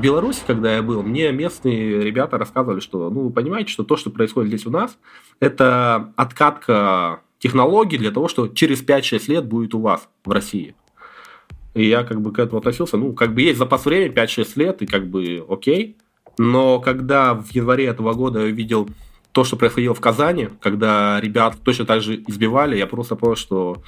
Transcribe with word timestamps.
Беларуси, 0.00 0.40
когда 0.46 0.74
я 0.74 0.82
был, 0.82 1.02
мне 1.02 1.30
местные 1.32 2.02
ребята 2.02 2.38
рассказывали, 2.38 2.80
что, 2.80 3.10
ну, 3.10 3.22
вы 3.22 3.30
понимаете, 3.30 3.70
что 3.70 3.84
то, 3.84 3.96
что 3.96 4.10
происходит 4.10 4.48
здесь 4.48 4.66
у 4.66 4.70
нас, 4.70 4.98
это 5.40 6.12
откатка 6.16 7.20
технологий 7.38 7.98
для 7.98 8.10
того, 8.10 8.28
что 8.28 8.48
через 8.48 8.82
5-6 8.82 9.30
лет 9.30 9.44
будет 9.46 9.74
у 9.74 9.80
вас 9.80 10.08
в 10.24 10.30
России. 10.30 10.74
И 11.74 11.86
я 11.86 12.02
как 12.02 12.20
бы 12.20 12.32
к 12.32 12.38
этому 12.38 12.58
относился, 12.58 12.96
ну, 12.96 13.12
как 13.12 13.34
бы 13.34 13.42
есть 13.42 13.58
запас 13.58 13.84
времени 13.84 14.12
5-6 14.12 14.52
лет, 14.56 14.82
и 14.82 14.86
как 14.86 15.06
бы 15.06 15.44
окей. 15.48 15.96
Но 16.38 16.80
когда 16.80 17.34
в 17.34 17.50
январе 17.52 17.86
этого 17.86 18.12
года 18.12 18.40
я 18.40 18.46
увидел 18.46 18.88
то, 19.32 19.44
что 19.44 19.56
происходило 19.56 19.94
в 19.94 20.00
Казани, 20.00 20.48
когда 20.60 21.20
ребят 21.20 21.56
точно 21.62 21.84
так 21.84 22.02
же 22.02 22.22
избивали, 22.26 22.76
я 22.76 22.86
просто 22.86 23.14
понял, 23.14 23.36
что 23.36 23.82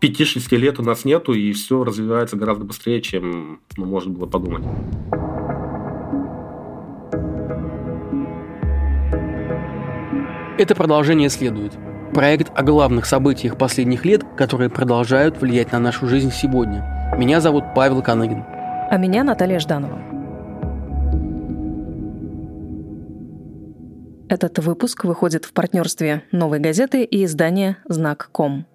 5-6 0.00 0.56
лет 0.56 0.78
у 0.78 0.82
нас 0.82 1.04
нету, 1.04 1.32
и 1.32 1.52
все 1.52 1.84
развивается 1.84 2.36
гораздо 2.36 2.64
быстрее, 2.64 3.02
чем 3.02 3.60
ну, 3.76 3.84
можно 3.84 4.12
было 4.12 4.26
подумать. 4.26 4.62
Это 10.58 10.74
продолжение 10.74 11.28
следует. 11.28 11.72
Проект 12.12 12.50
о 12.52 12.64
главных 12.64 13.06
событиях 13.06 13.56
последних 13.56 14.04
лет, 14.04 14.24
которые 14.36 14.68
продолжают 14.68 15.40
влиять 15.40 15.70
на 15.70 15.78
нашу 15.78 16.08
жизнь 16.08 16.32
сегодня. 16.32 17.14
Меня 17.16 17.40
зовут 17.40 17.62
Павел 17.76 18.02
Каныгин. 18.02 18.44
А 18.90 18.96
меня 18.96 19.22
Наталья 19.22 19.60
Жданова. 19.60 20.00
Этот 24.28 24.58
выпуск 24.58 25.04
выходит 25.04 25.44
в 25.44 25.52
партнерстве 25.52 26.24
«Новой 26.32 26.58
газеты» 26.58 27.04
и 27.04 27.24
издания 27.24 27.78
«Знак.ком». 27.88 28.66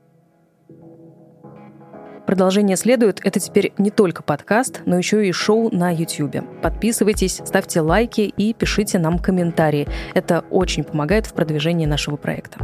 Продолжение 2.26 2.78
следует. 2.78 3.20
Это 3.24 3.40
теперь 3.40 3.74
не 3.78 3.92
только 3.92 4.24
подкаст, 4.24 4.82
но 4.86 4.98
еще 4.98 5.28
и 5.28 5.32
шоу 5.32 5.70
на 5.76 5.92
YouTube. 5.92 6.38
Подписывайтесь, 6.62 7.42
ставьте 7.46 7.82
лайки 7.82 8.22
и 8.22 8.54
пишите 8.54 8.98
нам 8.98 9.20
комментарии. 9.20 9.88
Это 10.14 10.46
очень 10.50 10.84
помогает 10.84 11.26
в 11.26 11.34
продвижении 11.34 11.86
нашего 11.86 12.16
проекта. 12.16 12.60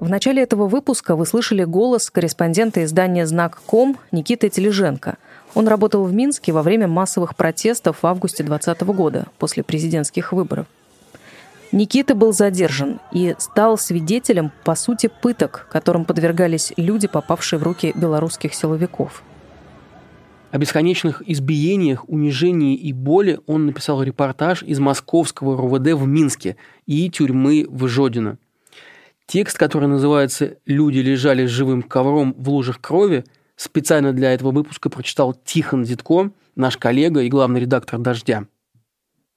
В 0.00 0.10
начале 0.10 0.42
этого 0.42 0.68
выпуска 0.68 1.16
вы 1.16 1.26
слышали 1.26 1.64
голос 1.64 2.08
корреспондента 2.08 2.82
издания 2.82 3.26
«Знак.ком» 3.26 3.98
Никиты 4.10 4.48
Тележенко. 4.48 5.18
Он 5.54 5.66
работал 5.66 6.04
в 6.04 6.12
Минске 6.12 6.52
во 6.52 6.62
время 6.62 6.88
массовых 6.88 7.34
протестов 7.34 8.02
в 8.02 8.06
августе 8.06 8.42
2020 8.42 8.82
года, 8.94 9.26
после 9.38 9.62
президентских 9.62 10.32
выборов. 10.32 10.66
Никита 11.70 12.14
был 12.14 12.32
задержан 12.32 13.00
и 13.12 13.34
стал 13.38 13.76
свидетелем, 13.76 14.52
по 14.64 14.74
сути, 14.74 15.10
пыток, 15.20 15.68
которым 15.70 16.04
подвергались 16.04 16.72
люди, 16.76 17.08
попавшие 17.08 17.58
в 17.58 17.62
руки 17.62 17.92
белорусских 17.94 18.54
силовиков. 18.54 19.22
О 20.50 20.56
бесконечных 20.56 21.22
избиениях, 21.28 22.08
унижении 22.08 22.74
и 22.74 22.94
боли 22.94 23.38
он 23.46 23.66
написал 23.66 24.02
репортаж 24.02 24.62
из 24.62 24.78
московского 24.78 25.58
РУВД 25.58 25.92
в 25.92 26.06
Минске 26.06 26.56
и 26.86 27.10
тюрьмы 27.10 27.66
в 27.68 27.86
Жодино– 27.86 28.38
Текст, 29.30 29.58
который 29.58 29.88
называется 29.88 30.56
«Люди 30.64 31.00
лежали 31.00 31.44
живым 31.44 31.82
ковром 31.82 32.34
в 32.38 32.48
лужах 32.48 32.80
крови», 32.80 33.26
специально 33.58 34.12
для 34.14 34.32
этого 34.32 34.52
выпуска 34.52 34.88
прочитал 34.88 35.34
Тихон 35.44 35.84
Зитко, 35.84 36.30
наш 36.56 36.78
коллега 36.78 37.20
и 37.20 37.28
главный 37.28 37.60
редактор 37.60 37.98
«Дождя». 37.98 38.46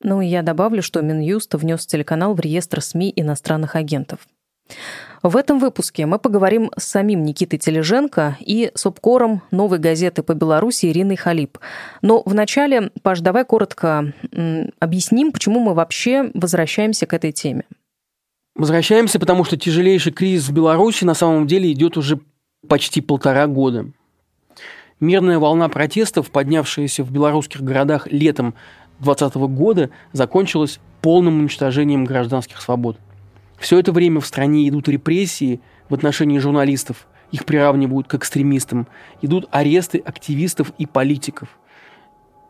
Ну 0.03 0.21
и 0.21 0.27
я 0.27 0.41
добавлю, 0.41 0.81
что 0.81 1.01
Минюст 1.01 1.53
внес 1.53 1.85
телеканал 1.85 2.33
в 2.33 2.39
реестр 2.39 2.81
СМИ 2.81 3.11
иностранных 3.15 3.75
агентов. 3.75 4.27
В 5.21 5.37
этом 5.37 5.59
выпуске 5.59 6.05
мы 6.05 6.17
поговорим 6.17 6.71
с 6.77 6.85
самим 6.85 7.23
Никитой 7.23 7.59
Тележенко 7.59 8.37
и 8.39 8.71
с 8.73 8.85
обкором 8.85 9.43
новой 9.51 9.77
газеты 9.77 10.23
по 10.23 10.33
Беларуси 10.33 10.87
Ириной 10.87 11.17
Халип. 11.17 11.59
Но 12.01 12.23
вначале, 12.25 12.91
Паш, 13.03 13.19
давай 13.19 13.45
коротко 13.45 14.13
объясним, 14.79 15.31
почему 15.31 15.59
мы 15.59 15.73
вообще 15.73 16.31
возвращаемся 16.33 17.05
к 17.05 17.13
этой 17.13 17.31
теме. 17.31 17.65
Возвращаемся, 18.55 19.19
потому 19.19 19.43
что 19.43 19.57
тяжелейший 19.57 20.11
кризис 20.11 20.49
в 20.49 20.53
Беларуси 20.53 21.03
на 21.03 21.13
самом 21.13 21.47
деле 21.47 21.71
идет 21.71 21.97
уже 21.97 22.19
почти 22.67 23.01
полтора 23.01 23.47
года. 23.47 23.91
Мирная 25.01 25.39
волна 25.39 25.67
протестов, 25.67 26.31
поднявшаяся 26.31 27.03
в 27.03 27.11
белорусских 27.11 27.61
городах 27.61 28.07
летом 28.07 28.53
2020 28.99 29.35
года, 29.53 29.89
закончилась 30.13 30.79
полным 31.01 31.39
уничтожением 31.39 32.05
гражданских 32.05 32.61
свобод. 32.61 32.97
Все 33.57 33.79
это 33.79 33.91
время 33.91 34.21
в 34.21 34.25
стране 34.25 34.69
идут 34.69 34.87
репрессии 34.87 35.59
в 35.89 35.93
отношении 35.93 36.39
журналистов, 36.39 37.07
их 37.31 37.45
приравнивают 37.45 38.07
к 38.07 38.15
экстремистам, 38.15 38.87
идут 39.21 39.49
аресты 39.51 39.97
активистов 39.97 40.71
и 40.77 40.85
политиков– 40.85 41.49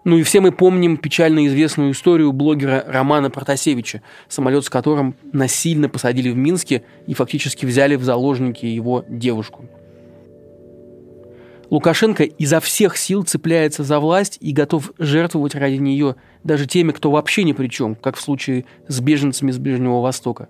ну 0.03 0.17
и 0.17 0.23
все 0.23 0.41
мы 0.41 0.51
помним 0.51 0.97
печально 0.97 1.45
известную 1.45 1.91
историю 1.91 2.31
блогера 2.31 2.83
Романа 2.87 3.29
Протасевича, 3.29 4.01
самолет 4.27 4.65
с 4.65 4.69
которым 4.69 5.15
насильно 5.31 5.89
посадили 5.89 6.31
в 6.31 6.35
Минске 6.35 6.83
и 7.05 7.13
фактически 7.13 7.67
взяли 7.67 7.95
в 7.95 8.03
заложники 8.03 8.65
его 8.65 9.05
девушку. 9.07 9.65
Лукашенко 11.71 12.23
изо 12.23 12.59
всех 12.59 12.97
сил 12.97 13.23
цепляется 13.23 13.83
за 13.83 13.99
власть 13.99 14.37
и 14.41 14.51
готов 14.51 14.91
жертвовать 14.99 15.55
ради 15.55 15.75
нее 15.75 16.17
даже 16.43 16.67
теми, 16.67 16.91
кто 16.91 17.09
вообще 17.09 17.43
ни 17.43 17.53
при 17.53 17.67
чем, 17.69 17.95
как 17.95 18.17
в 18.17 18.21
случае 18.21 18.65
с 18.87 18.99
беженцами 18.99 19.51
с 19.51 19.57
Ближнего 19.57 20.01
Востока. 20.01 20.49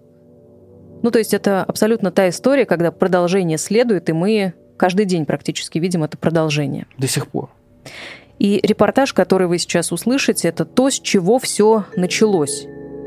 Ну, 1.04 1.12
то 1.12 1.20
есть 1.20 1.34
это 1.34 1.64
абсолютно 1.64 2.12
та 2.12 2.28
история, 2.28 2.66
когда 2.66 2.92
продолжение 2.92 3.59
следует, 3.59 4.09
и 4.09 4.14
мы 4.14 4.56
каждый 4.78 5.06
день 5.06 5.26
практически 5.28 5.78
видим 5.78 6.04
это 6.04 6.18
продолжение. 6.18 6.88
До 6.98 7.08
сих 7.08 7.28
пор. 7.28 7.52
И 8.40 8.59
репортаж, 8.64 9.14
который 9.14 9.46
вы 9.46 9.59
сейчас 9.59 9.92
услышите, 9.92 10.48
это 10.48 10.66
то, 10.66 10.90
с 10.90 11.00
чего 11.00 11.38
все 11.38 11.86
началось. 11.96 12.66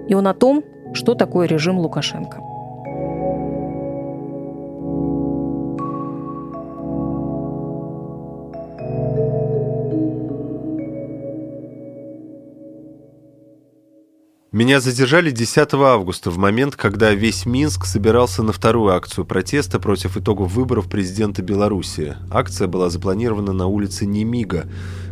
И 0.08 0.14
он 0.14 0.28
о 0.28 0.34
том, 0.34 0.62
что 0.92 1.14
такое 1.14 1.48
режим 1.48 1.78
Лукашенко. 1.78 2.53
Меня 14.54 14.78
задержали 14.78 15.32
10 15.32 15.74
августа, 15.74 16.30
в 16.30 16.38
момент, 16.38 16.76
когда 16.76 17.12
весь 17.12 17.44
Минск 17.44 17.86
собирался 17.86 18.44
на 18.44 18.52
вторую 18.52 18.94
акцию 18.94 19.24
протеста 19.24 19.80
против 19.80 20.16
итогов 20.16 20.52
выборов 20.52 20.88
президента 20.88 21.42
Беларуси. 21.42 22.14
Акция 22.30 22.68
была 22.68 22.88
запланирована 22.88 23.52
на 23.52 23.66
улице 23.66 24.06
Немига. 24.06 24.68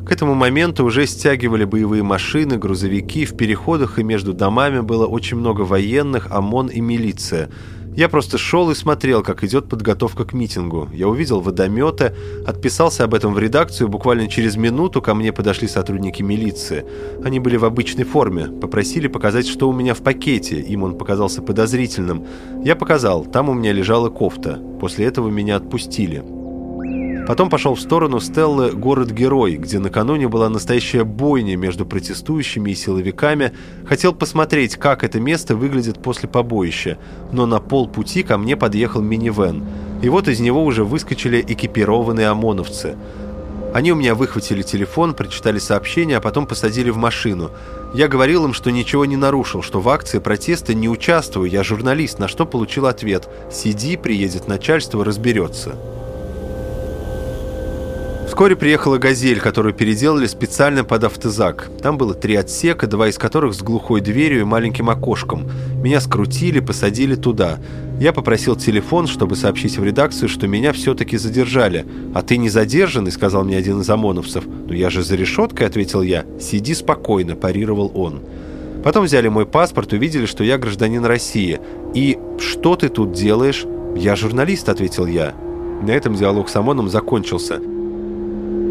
К 0.06 0.12
этому 0.12 0.36
моменту 0.36 0.84
уже 0.84 1.08
стягивали 1.08 1.64
боевые 1.64 2.04
машины, 2.04 2.56
грузовики, 2.56 3.24
в 3.24 3.36
переходах 3.36 3.98
и 3.98 4.04
между 4.04 4.32
домами 4.32 4.78
было 4.78 5.08
очень 5.08 5.38
много 5.38 5.62
военных, 5.62 6.30
ОМОН 6.30 6.68
и 6.68 6.80
милиция– 6.80 7.50
я 7.94 8.08
просто 8.08 8.38
шел 8.38 8.70
и 8.70 8.74
смотрел, 8.74 9.22
как 9.22 9.44
идет 9.44 9.68
подготовка 9.68 10.24
к 10.24 10.32
митингу. 10.32 10.88
Я 10.92 11.08
увидел 11.08 11.40
водометы, 11.40 12.14
отписался 12.46 13.04
об 13.04 13.14
этом 13.14 13.34
в 13.34 13.38
редакцию, 13.38 13.88
буквально 13.88 14.28
через 14.28 14.56
минуту 14.56 15.02
ко 15.02 15.14
мне 15.14 15.32
подошли 15.32 15.68
сотрудники 15.68 16.22
милиции. 16.22 16.86
Они 17.24 17.38
были 17.38 17.56
в 17.56 17.64
обычной 17.64 18.04
форме, 18.04 18.46
попросили 18.46 19.08
показать, 19.08 19.46
что 19.46 19.68
у 19.68 19.72
меня 19.72 19.94
в 19.94 20.02
пакете, 20.02 20.60
им 20.60 20.84
он 20.84 20.96
показался 20.96 21.42
подозрительным. 21.42 22.26
Я 22.64 22.76
показал, 22.76 23.26
там 23.26 23.50
у 23.50 23.54
меня 23.54 23.72
лежала 23.72 24.08
кофта. 24.08 24.58
После 24.80 25.06
этого 25.06 25.28
меня 25.28 25.56
отпустили. 25.56 26.41
Потом 27.26 27.48
пошел 27.50 27.76
в 27.76 27.80
сторону 27.80 28.18
Стеллы 28.18 28.72
«Город-герой», 28.72 29.56
где 29.56 29.78
накануне 29.78 30.26
была 30.26 30.48
настоящая 30.48 31.04
бойня 31.04 31.56
между 31.56 31.86
протестующими 31.86 32.72
и 32.72 32.74
силовиками. 32.74 33.52
Хотел 33.86 34.12
посмотреть, 34.12 34.76
как 34.76 35.04
это 35.04 35.20
место 35.20 35.54
выглядит 35.54 36.02
после 36.02 36.28
побоища, 36.28 36.98
но 37.30 37.46
на 37.46 37.60
полпути 37.60 38.24
ко 38.24 38.38
мне 38.38 38.56
подъехал 38.56 39.00
минивэн. 39.02 39.62
И 40.02 40.08
вот 40.08 40.26
из 40.26 40.40
него 40.40 40.64
уже 40.64 40.84
выскочили 40.84 41.44
экипированные 41.46 42.26
ОМОНовцы. 42.26 42.96
Они 43.72 43.92
у 43.92 43.94
меня 43.94 44.16
выхватили 44.16 44.62
телефон, 44.62 45.14
прочитали 45.14 45.60
сообщение, 45.60 46.16
а 46.18 46.20
потом 46.20 46.46
посадили 46.46 46.90
в 46.90 46.96
машину. 46.96 47.52
Я 47.94 48.08
говорил 48.08 48.44
им, 48.44 48.52
что 48.52 48.70
ничего 48.70 49.04
не 49.04 49.16
нарушил, 49.16 49.62
что 49.62 49.80
в 49.80 49.88
акции 49.88 50.18
протеста 50.18 50.74
не 50.74 50.88
участвую, 50.88 51.48
я 51.48 51.62
журналист, 51.62 52.18
на 52.18 52.26
что 52.26 52.46
получил 52.46 52.86
ответ 52.86 53.28
«Сиди, 53.50 53.96
приедет 53.96 54.48
начальство, 54.48 55.04
разберется». 55.04 55.76
Вскоре 58.32 58.56
приехала 58.56 58.96
«Газель», 58.96 59.40
которую 59.40 59.74
переделали 59.74 60.26
специально 60.26 60.84
под 60.84 61.04
автозак. 61.04 61.68
Там 61.82 61.98
было 61.98 62.14
три 62.14 62.34
отсека, 62.34 62.86
два 62.86 63.08
из 63.08 63.18
которых 63.18 63.52
с 63.52 63.60
глухой 63.60 64.00
дверью 64.00 64.40
и 64.40 64.44
маленьким 64.44 64.88
окошком. 64.88 65.50
Меня 65.82 66.00
скрутили, 66.00 66.60
посадили 66.60 67.14
туда. 67.14 67.58
Я 68.00 68.14
попросил 68.14 68.56
телефон, 68.56 69.06
чтобы 69.06 69.36
сообщить 69.36 69.76
в 69.76 69.84
редакцию, 69.84 70.30
что 70.30 70.48
меня 70.48 70.72
все-таки 70.72 71.18
задержали. 71.18 71.84
«А 72.14 72.22
ты 72.22 72.38
не 72.38 72.48
задержанный?»– 72.48 73.10
сказал 73.12 73.44
мне 73.44 73.58
один 73.58 73.82
из 73.82 73.90
ОМОНовцев. 73.90 74.44
«Ну 74.46 74.72
я 74.72 74.88
же 74.88 75.02
за 75.02 75.14
решеткой»,– 75.16 75.66
ответил 75.68 76.00
я. 76.00 76.24
«Сиди 76.40 76.72
спокойно»,– 76.72 77.34
парировал 77.36 77.92
он. 77.94 78.22
Потом 78.82 79.04
взяли 79.04 79.28
мой 79.28 79.44
паспорт, 79.44 79.92
увидели, 79.92 80.24
что 80.24 80.42
я 80.42 80.56
гражданин 80.56 81.04
России. 81.04 81.60
И 81.92 82.18
«Что 82.38 82.76
ты 82.76 82.88
тут 82.88 83.12
делаешь?» 83.12 83.66
«Я 83.94 84.16
журналист»,— 84.16 84.68
ответил 84.70 85.04
я. 85.04 85.34
На 85.82 85.90
этом 85.90 86.14
диалог 86.14 86.48
с 86.48 86.56
ОМОНом 86.56 86.88
закончился. 86.88 87.60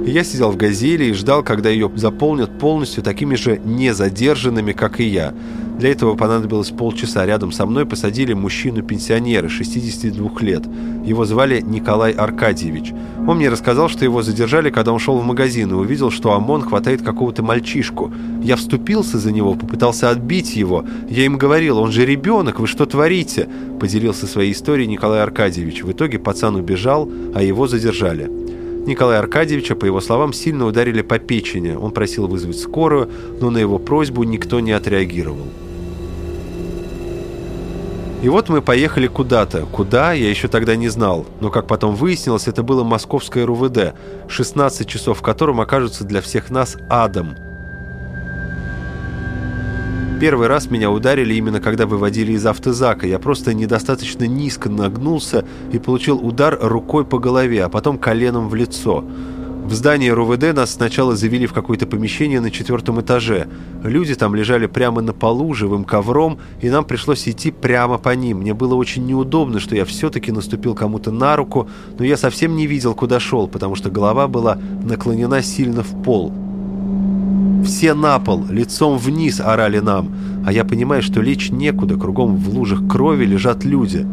Я 0.05 0.23
сидел 0.23 0.51
в 0.51 0.57
«Газели» 0.57 1.05
и 1.05 1.13
ждал, 1.13 1.43
когда 1.43 1.69
ее 1.69 1.91
заполнят 1.95 2.57
полностью 2.57 3.03
такими 3.03 3.35
же 3.35 3.59
незадержанными, 3.63 4.71
как 4.71 4.99
и 4.99 5.03
я. 5.03 5.31
Для 5.77 5.91
этого 5.91 6.15
понадобилось 6.15 6.69
полчаса. 6.69 7.25
Рядом 7.25 7.51
со 7.51 7.67
мной 7.67 7.85
посадили 7.85 8.33
мужчину-пенсионера, 8.33 9.47
62 9.47 10.31
лет. 10.41 10.63
Его 11.05 11.25
звали 11.25 11.61
Николай 11.61 12.11
Аркадьевич. 12.13 12.93
Он 13.27 13.37
мне 13.37 13.49
рассказал, 13.49 13.89
что 13.89 14.03
его 14.03 14.23
задержали, 14.23 14.71
когда 14.71 14.91
он 14.91 14.99
шел 14.99 15.17
в 15.19 15.25
магазин 15.25 15.69
и 15.69 15.75
увидел, 15.75 16.09
что 16.09 16.33
ОМОН 16.33 16.63
хватает 16.63 17.03
какого-то 17.03 17.43
мальчишку. 17.43 18.11
Я 18.43 18.55
вступился 18.55 19.19
за 19.19 19.31
него, 19.31 19.53
попытался 19.53 20.09
отбить 20.09 20.55
его. 20.55 20.83
Я 21.09 21.25
им 21.25 21.37
говорил, 21.37 21.77
он 21.77 21.91
же 21.91 22.05
ребенок, 22.05 22.59
вы 22.59 22.65
что 22.65 22.87
творите? 22.87 23.47
Поделился 23.79 24.25
своей 24.25 24.51
историей 24.53 24.87
Николай 24.87 25.21
Аркадьевич. 25.21 25.83
В 25.83 25.91
итоге 25.91 26.17
пацан 26.17 26.55
убежал, 26.55 27.07
а 27.35 27.43
его 27.43 27.67
задержали. 27.67 28.29
Николая 28.85 29.19
Аркадьевича, 29.19 29.75
по 29.75 29.85
его 29.85 30.01
словам, 30.01 30.33
сильно 30.33 30.65
ударили 30.65 31.01
по 31.01 31.19
печени. 31.19 31.75
Он 31.75 31.91
просил 31.91 32.27
вызвать 32.27 32.59
скорую, 32.59 33.09
но 33.39 33.51
на 33.51 33.59
его 33.59 33.77
просьбу 33.77 34.23
никто 34.23 34.59
не 34.59 34.71
отреагировал. 34.71 35.47
И 38.23 38.29
вот 38.29 38.49
мы 38.49 38.61
поехали 38.61 39.07
куда-то. 39.07 39.65
Куда, 39.65 40.13
я 40.13 40.29
еще 40.29 40.47
тогда 40.47 40.75
не 40.75 40.89
знал. 40.89 41.25
Но, 41.39 41.49
как 41.49 41.67
потом 41.67 41.95
выяснилось, 41.95 42.47
это 42.47 42.61
было 42.61 42.83
московское 42.83 43.45
РУВД, 43.45 43.93
16 44.27 44.87
часов 44.87 45.19
в 45.19 45.21
котором 45.21 45.59
окажутся 45.59 46.03
для 46.03 46.21
всех 46.21 46.51
нас 46.51 46.77
адом. 46.87 47.35
Первый 50.21 50.45
раз 50.45 50.69
меня 50.69 50.91
ударили 50.91 51.33
именно 51.33 51.59
когда 51.59 51.87
выводили 51.87 52.33
из 52.33 52.45
автозака. 52.45 53.07
Я 53.07 53.17
просто 53.17 53.55
недостаточно 53.55 54.25
низко 54.25 54.69
нагнулся 54.69 55.45
и 55.73 55.79
получил 55.79 56.23
удар 56.23 56.59
рукой 56.61 57.05
по 57.05 57.17
голове, 57.17 57.63
а 57.63 57.69
потом 57.69 57.97
коленом 57.97 58.47
в 58.47 58.53
лицо. 58.53 59.03
В 59.65 59.73
здании 59.73 60.09
РУВД 60.09 60.53
нас 60.53 60.73
сначала 60.73 61.15
завели 61.15 61.47
в 61.47 61.53
какое-то 61.53 61.87
помещение 61.87 62.39
на 62.39 62.51
четвертом 62.51 63.01
этаже. 63.01 63.47
Люди 63.83 64.13
там 64.13 64.35
лежали 64.35 64.67
прямо 64.67 65.01
на 65.01 65.13
полу, 65.13 65.55
живым 65.55 65.85
ковром, 65.85 66.37
и 66.61 66.69
нам 66.69 66.85
пришлось 66.85 67.27
идти 67.27 67.49
прямо 67.49 67.97
по 67.97 68.13
ним. 68.13 68.41
Мне 68.41 68.53
было 68.53 68.75
очень 68.75 69.07
неудобно, 69.07 69.59
что 69.59 69.75
я 69.75 69.85
все-таки 69.85 70.31
наступил 70.31 70.75
кому-то 70.75 71.09
на 71.09 71.35
руку, 71.35 71.67
но 71.97 72.05
я 72.05 72.15
совсем 72.15 72.55
не 72.55 72.67
видел, 72.67 72.93
куда 72.93 73.19
шел, 73.19 73.47
потому 73.47 73.73
что 73.73 73.89
голова 73.89 74.27
была 74.27 74.59
наклонена 74.83 75.41
сильно 75.41 75.81
в 75.81 76.03
пол. 76.03 76.31
Все 77.63 77.93
на 77.93 78.19
пол, 78.19 78.45
лицом 78.49 78.97
вниз 78.97 79.39
орали 79.39 79.79
нам, 79.79 80.11
а 80.45 80.51
я 80.51 80.65
понимаю, 80.65 81.03
что 81.03 81.21
лечь 81.21 81.51
некуда, 81.51 81.95
кругом 81.95 82.35
в 82.35 82.49
лужах 82.49 82.87
крови 82.87 83.25
лежат 83.25 83.63
люди. 83.63 84.05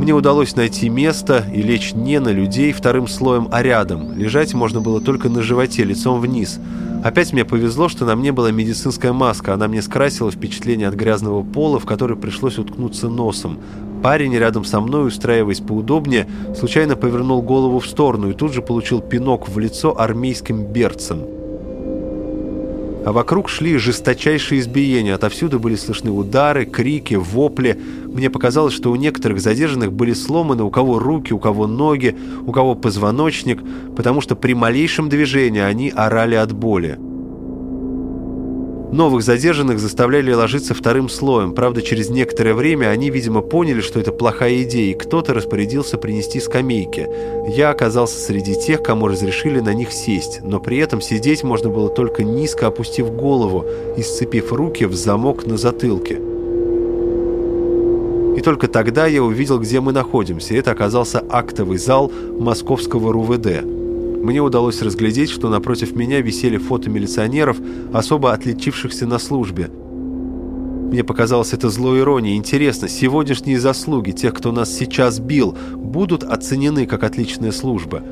Мне 0.00 0.14
удалось 0.14 0.54
найти 0.54 0.88
место 0.88 1.44
и 1.52 1.62
лечь 1.62 1.92
не 1.94 2.20
на 2.20 2.28
людей 2.28 2.72
вторым 2.72 3.08
слоем, 3.08 3.48
а 3.50 3.62
рядом. 3.62 4.16
Лежать 4.16 4.54
можно 4.54 4.80
было 4.80 5.00
только 5.00 5.28
на 5.28 5.42
животе, 5.42 5.82
лицом 5.82 6.20
вниз. 6.20 6.60
Опять 7.02 7.32
мне 7.32 7.44
повезло, 7.44 7.88
что 7.88 8.04
на 8.04 8.14
мне 8.14 8.30
была 8.30 8.52
медицинская 8.52 9.12
маска. 9.12 9.54
Она 9.54 9.66
мне 9.66 9.82
скрасила 9.82 10.30
впечатление 10.30 10.86
от 10.86 10.94
грязного 10.94 11.42
пола, 11.42 11.80
в 11.80 11.86
который 11.86 12.16
пришлось 12.16 12.58
уткнуться 12.58 13.08
носом. 13.08 13.58
Парень 14.06 14.36
рядом 14.36 14.64
со 14.64 14.80
мной, 14.80 15.08
устраиваясь 15.08 15.58
поудобнее, 15.58 16.28
случайно 16.56 16.94
повернул 16.94 17.42
голову 17.42 17.80
в 17.80 17.88
сторону 17.88 18.30
и 18.30 18.34
тут 18.34 18.52
же 18.52 18.62
получил 18.62 19.00
пинок 19.00 19.48
в 19.48 19.58
лицо 19.58 20.00
армейским 20.00 20.64
берцем 20.64 21.24
а 23.04 23.12
вокруг 23.12 23.48
шли 23.48 23.78
жесточайшие 23.78 24.60
избиения. 24.60 25.14
Отовсюду 25.14 25.58
были 25.58 25.74
слышны 25.74 26.12
удары, 26.12 26.66
крики, 26.66 27.14
вопли. 27.14 27.80
Мне 28.04 28.30
показалось, 28.30 28.74
что 28.74 28.92
у 28.92 28.96
некоторых 28.96 29.40
задержанных 29.40 29.92
были 29.92 30.12
сломаны 30.12 30.62
у 30.62 30.70
кого 30.70 31.00
руки, 31.00 31.32
у 31.32 31.38
кого 31.40 31.66
ноги, 31.66 32.16
у 32.46 32.52
кого 32.52 32.76
позвоночник, 32.76 33.60
потому 33.96 34.20
что 34.20 34.36
при 34.36 34.54
малейшем 34.54 35.08
движении 35.08 35.60
они 35.60 35.90
орали 35.90 36.36
от 36.36 36.52
боли. 36.52 36.98
Новых 38.96 39.22
задержанных 39.22 39.78
заставляли 39.78 40.32
ложиться 40.32 40.72
вторым 40.72 41.10
слоем. 41.10 41.52
Правда, 41.52 41.82
через 41.82 42.08
некоторое 42.08 42.54
время 42.54 42.86
они, 42.86 43.10
видимо, 43.10 43.42
поняли, 43.42 43.82
что 43.82 44.00
это 44.00 44.10
плохая 44.10 44.62
идея, 44.62 44.92
и 44.92 44.98
кто-то 44.98 45.34
распорядился 45.34 45.98
принести 45.98 46.40
скамейки. 46.40 47.06
Я 47.54 47.68
оказался 47.68 48.18
среди 48.18 48.58
тех, 48.58 48.82
кому 48.82 49.08
разрешили 49.08 49.60
на 49.60 49.74
них 49.74 49.92
сесть, 49.92 50.40
но 50.42 50.60
при 50.60 50.78
этом 50.78 51.02
сидеть 51.02 51.44
можно 51.44 51.68
было 51.68 51.90
только 51.90 52.24
низко 52.24 52.68
опустив 52.68 53.12
голову 53.12 53.66
и 53.98 54.02
сцепив 54.02 54.50
руки 54.54 54.86
в 54.86 54.94
замок 54.94 55.44
на 55.44 55.58
затылке. 55.58 56.14
И 58.34 58.40
только 58.40 58.66
тогда 58.66 59.04
я 59.04 59.22
увидел, 59.22 59.58
где 59.58 59.80
мы 59.80 59.92
находимся. 59.92 60.54
Это 60.54 60.70
оказался 60.70 61.22
актовый 61.28 61.76
зал 61.76 62.10
московского 62.38 63.12
РУВД. 63.12 63.75
Мне 64.26 64.40
удалось 64.40 64.82
разглядеть, 64.82 65.30
что 65.30 65.48
напротив 65.48 65.94
меня 65.94 66.20
висели 66.20 66.56
фото 66.56 66.90
милиционеров, 66.90 67.58
особо 67.92 68.32
отличившихся 68.32 69.06
на 69.06 69.20
службе. 69.20 69.68
Мне 69.68 71.04
показалось 71.04 71.52
это 71.52 71.70
злой 71.70 72.00
иронией. 72.00 72.36
Интересно, 72.36 72.88
сегодняшние 72.88 73.60
заслуги 73.60 74.10
тех, 74.10 74.34
кто 74.34 74.50
нас 74.50 74.74
сейчас 74.74 75.20
бил, 75.20 75.56
будут 75.76 76.24
оценены 76.24 76.86
как 76.86 77.04
отличная 77.04 77.52
служба? 77.52 78.02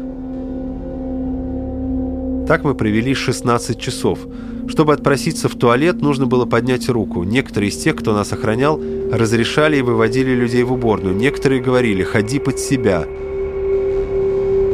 Так 2.47 2.63
мы 2.63 2.77
провели 2.77 3.13
16 3.13 3.77
часов. 3.81 4.21
Чтобы 4.69 4.93
отпроситься 4.93 5.49
в 5.49 5.57
туалет, 5.57 6.01
нужно 6.01 6.27
было 6.27 6.45
поднять 6.45 6.89
руку. 6.89 7.25
Некоторые 7.25 7.71
из 7.71 7.77
тех, 7.77 7.97
кто 7.97 8.15
нас 8.15 8.33
охранял, 8.33 8.81
разрешали 9.11 9.79
и 9.79 9.83
выводили 9.83 10.31
людей 10.31 10.63
в 10.63 10.73
уборную. 10.73 11.17
Некоторые 11.17 11.61
говорили 11.61 12.05
«ходи 12.05 12.39
под 12.39 12.61
себя». 12.61 13.05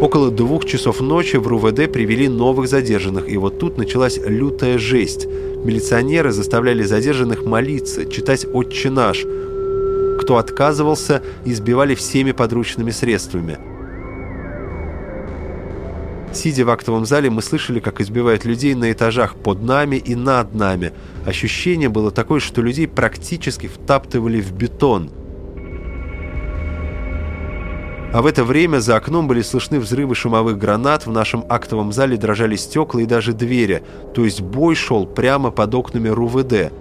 Около 0.00 0.30
двух 0.30 0.64
часов 0.64 1.02
ночи 1.02 1.36
в 1.36 1.46
РУВД 1.46 1.92
привели 1.92 2.26
новых 2.26 2.68
задержанных, 2.68 3.28
и 3.28 3.36
вот 3.36 3.58
тут 3.58 3.76
началась 3.76 4.16
лютая 4.16 4.78
жесть. 4.78 5.26
Милиционеры 5.26 6.32
заставляли 6.32 6.84
задержанных 6.84 7.44
молиться, 7.44 8.06
читать 8.06 8.46
«Отче 8.50 8.88
наш». 8.88 9.26
Кто 10.22 10.38
отказывался, 10.38 11.22
избивали 11.44 11.94
всеми 11.94 12.32
подручными 12.32 12.92
средствами. 12.92 13.58
Сидя 16.32 16.64
в 16.64 16.70
актовом 16.70 17.04
зале, 17.04 17.28
мы 17.28 17.42
слышали, 17.42 17.78
как 17.78 18.00
избивают 18.00 18.46
людей 18.46 18.74
на 18.74 18.92
этажах 18.92 19.34
под 19.34 19.62
нами 19.62 19.96
и 19.96 20.14
над 20.14 20.54
нами. 20.54 20.92
Ощущение 21.26 21.90
было 21.90 22.10
такое, 22.10 22.40
что 22.40 22.62
людей 22.62 22.88
практически 22.88 23.66
втаптывали 23.66 24.40
в 24.40 24.52
бетон– 24.52 25.10
а 28.12 28.22
в 28.22 28.26
это 28.26 28.44
время 28.44 28.78
за 28.80 28.96
окном 28.96 29.28
были 29.28 29.40
слышны 29.40 29.78
взрывы 29.78 30.14
шумовых 30.14 30.58
гранат, 30.58 31.06
в 31.06 31.12
нашем 31.12 31.44
актовом 31.48 31.92
зале 31.92 32.16
дрожали 32.16 32.56
стекла 32.56 33.02
и 33.02 33.06
даже 33.06 33.32
двери, 33.32 33.82
то 34.14 34.24
есть 34.24 34.40
бой 34.40 34.74
шел 34.74 35.06
прямо 35.06 35.50
под 35.50 35.74
окнами 35.74 36.08
РУВД. 36.08 36.72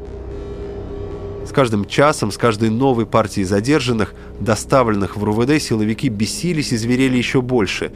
С 1.47 1.51
каждым 1.51 1.85
часом, 1.85 2.31
с 2.31 2.37
каждой 2.37 2.69
новой 2.69 3.05
партией 3.05 3.45
задержанных, 3.45 4.13
доставленных 4.39 5.17
в 5.17 5.23
РУВД, 5.23 5.61
силовики 5.61 6.09
бесились 6.09 6.71
и 6.71 6.77
зверели 6.77 7.17
еще 7.17 7.41
больше. 7.41 7.91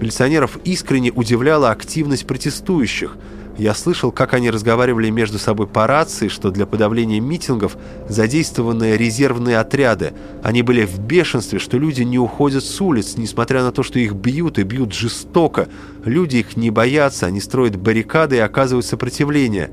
Милиционеров 0.00 0.58
искренне 0.64 1.10
удивляла 1.10 1.70
активность 1.70 2.26
протестующих– 2.26 3.16
я 3.56 3.72
слышал, 3.74 4.10
как 4.10 4.34
они 4.34 4.50
разговаривали 4.50 5.10
между 5.10 5.38
собой 5.38 5.66
по 5.68 5.86
рации, 5.86 6.28
что 6.28 6.50
для 6.50 6.66
подавления 6.66 7.20
митингов 7.20 7.76
задействованы 8.08 8.96
резервные 8.96 9.58
отряды. 9.58 10.12
Они 10.42 10.62
были 10.62 10.84
в 10.84 10.98
бешенстве, 10.98 11.60
что 11.60 11.78
люди 11.78 12.02
не 12.02 12.18
уходят 12.18 12.64
с 12.64 12.80
улиц, 12.80 13.14
несмотря 13.16 13.62
на 13.62 13.70
то, 13.70 13.82
что 13.84 14.00
их 14.00 14.14
бьют 14.14 14.58
и 14.58 14.64
бьют 14.64 14.92
жестоко. 14.92 15.68
Люди 16.04 16.38
их 16.38 16.56
не 16.56 16.70
боятся, 16.70 17.26
они 17.26 17.40
строят 17.40 17.76
баррикады 17.76 18.36
и 18.36 18.40
оказывают 18.40 18.86
сопротивление. 18.86 19.70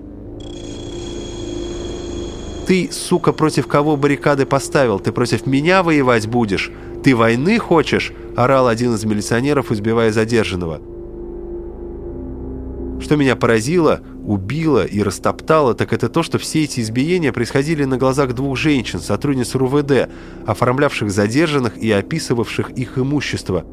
«Ты, 2.68 2.90
сука, 2.92 3.34
против 3.34 3.66
кого 3.66 3.98
баррикады 3.98 4.46
поставил? 4.46 5.00
Ты 5.00 5.12
против 5.12 5.48
меня 5.48 5.82
воевать 5.82 6.28
будешь? 6.28 6.72
Ты 7.04 7.16
войны 7.16 7.58
хочешь?»– 7.58 8.14
орал 8.38 8.68
один 8.68 8.94
из 8.94 9.04
милиционеров, 9.04 9.72
избивая 9.72 10.12
задержанного. 10.12 10.82
Что 13.02 13.16
меня 13.16 13.36
поразило, 13.36 14.02
убило 14.26 14.86
и 14.86 15.02
растоптало, 15.02 15.74
так 15.74 15.92
это 15.92 16.08
то, 16.08 16.22
что 16.22 16.38
все 16.38 16.64
эти 16.64 16.82
избиения 16.82 17.34
происходили 17.34 17.84
на 17.84 17.98
глазах 17.98 18.34
двух 18.34 18.58
женщин, 18.58 19.00
сотрудниц 19.00 19.56
РУВД, 19.56 20.10
оформлявших 20.46 21.10
задержанных 21.10 21.78
и 21.78 21.92
описывавших 21.92 22.70
их 22.72 22.98
имущество. 22.98 23.66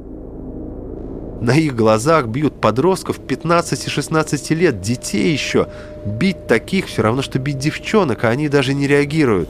На 1.41 1.57
их 1.57 1.77
глазах 1.77 2.27
бьют 2.27 2.61
подростков 2.61 3.21
15-16 3.21 4.55
лет, 4.55 4.81
детей 4.81 5.31
еще. 5.31 5.69
Бить 6.05 6.49
таких 6.49 6.87
все 6.87 7.03
равно, 7.03 7.23
что 7.23 7.39
бить 7.39 7.59
девчонок, 7.59 8.25
а 8.25 8.31
они 8.31 8.49
даже 8.49 8.75
не 8.75 8.89
реагируют. 8.89 9.49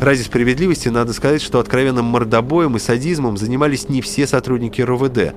Ради 0.00 0.22
справедливости 0.22 0.88
надо 0.88 1.12
сказать, 1.12 1.40
что 1.40 1.58
откровенным 1.58 2.04
мордобоем 2.04 2.76
и 2.76 2.78
садизмом 2.78 3.36
занимались 3.36 3.88
не 3.88 4.02
все 4.02 4.26
сотрудники 4.26 4.80
РОВД. 4.80 5.34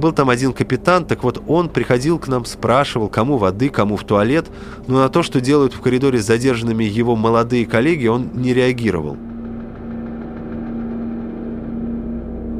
Был 0.00 0.12
там 0.12 0.30
один 0.30 0.54
капитан, 0.54 1.04
так 1.04 1.22
вот 1.22 1.42
он 1.46 1.68
приходил 1.68 2.18
к 2.18 2.26
нам, 2.26 2.46
спрашивал, 2.46 3.10
кому 3.10 3.36
воды, 3.36 3.68
кому 3.68 3.96
в 3.96 4.04
туалет, 4.04 4.46
но 4.86 5.00
на 5.00 5.10
то, 5.10 5.22
что 5.22 5.42
делают 5.42 5.74
в 5.74 5.80
коридоре 5.80 6.20
с 6.22 6.26
задержанными 6.26 6.84
его 6.84 7.16
молодые 7.16 7.66
коллеги, 7.66 8.06
он 8.06 8.30
не 8.32 8.54
реагировал. 8.54 9.18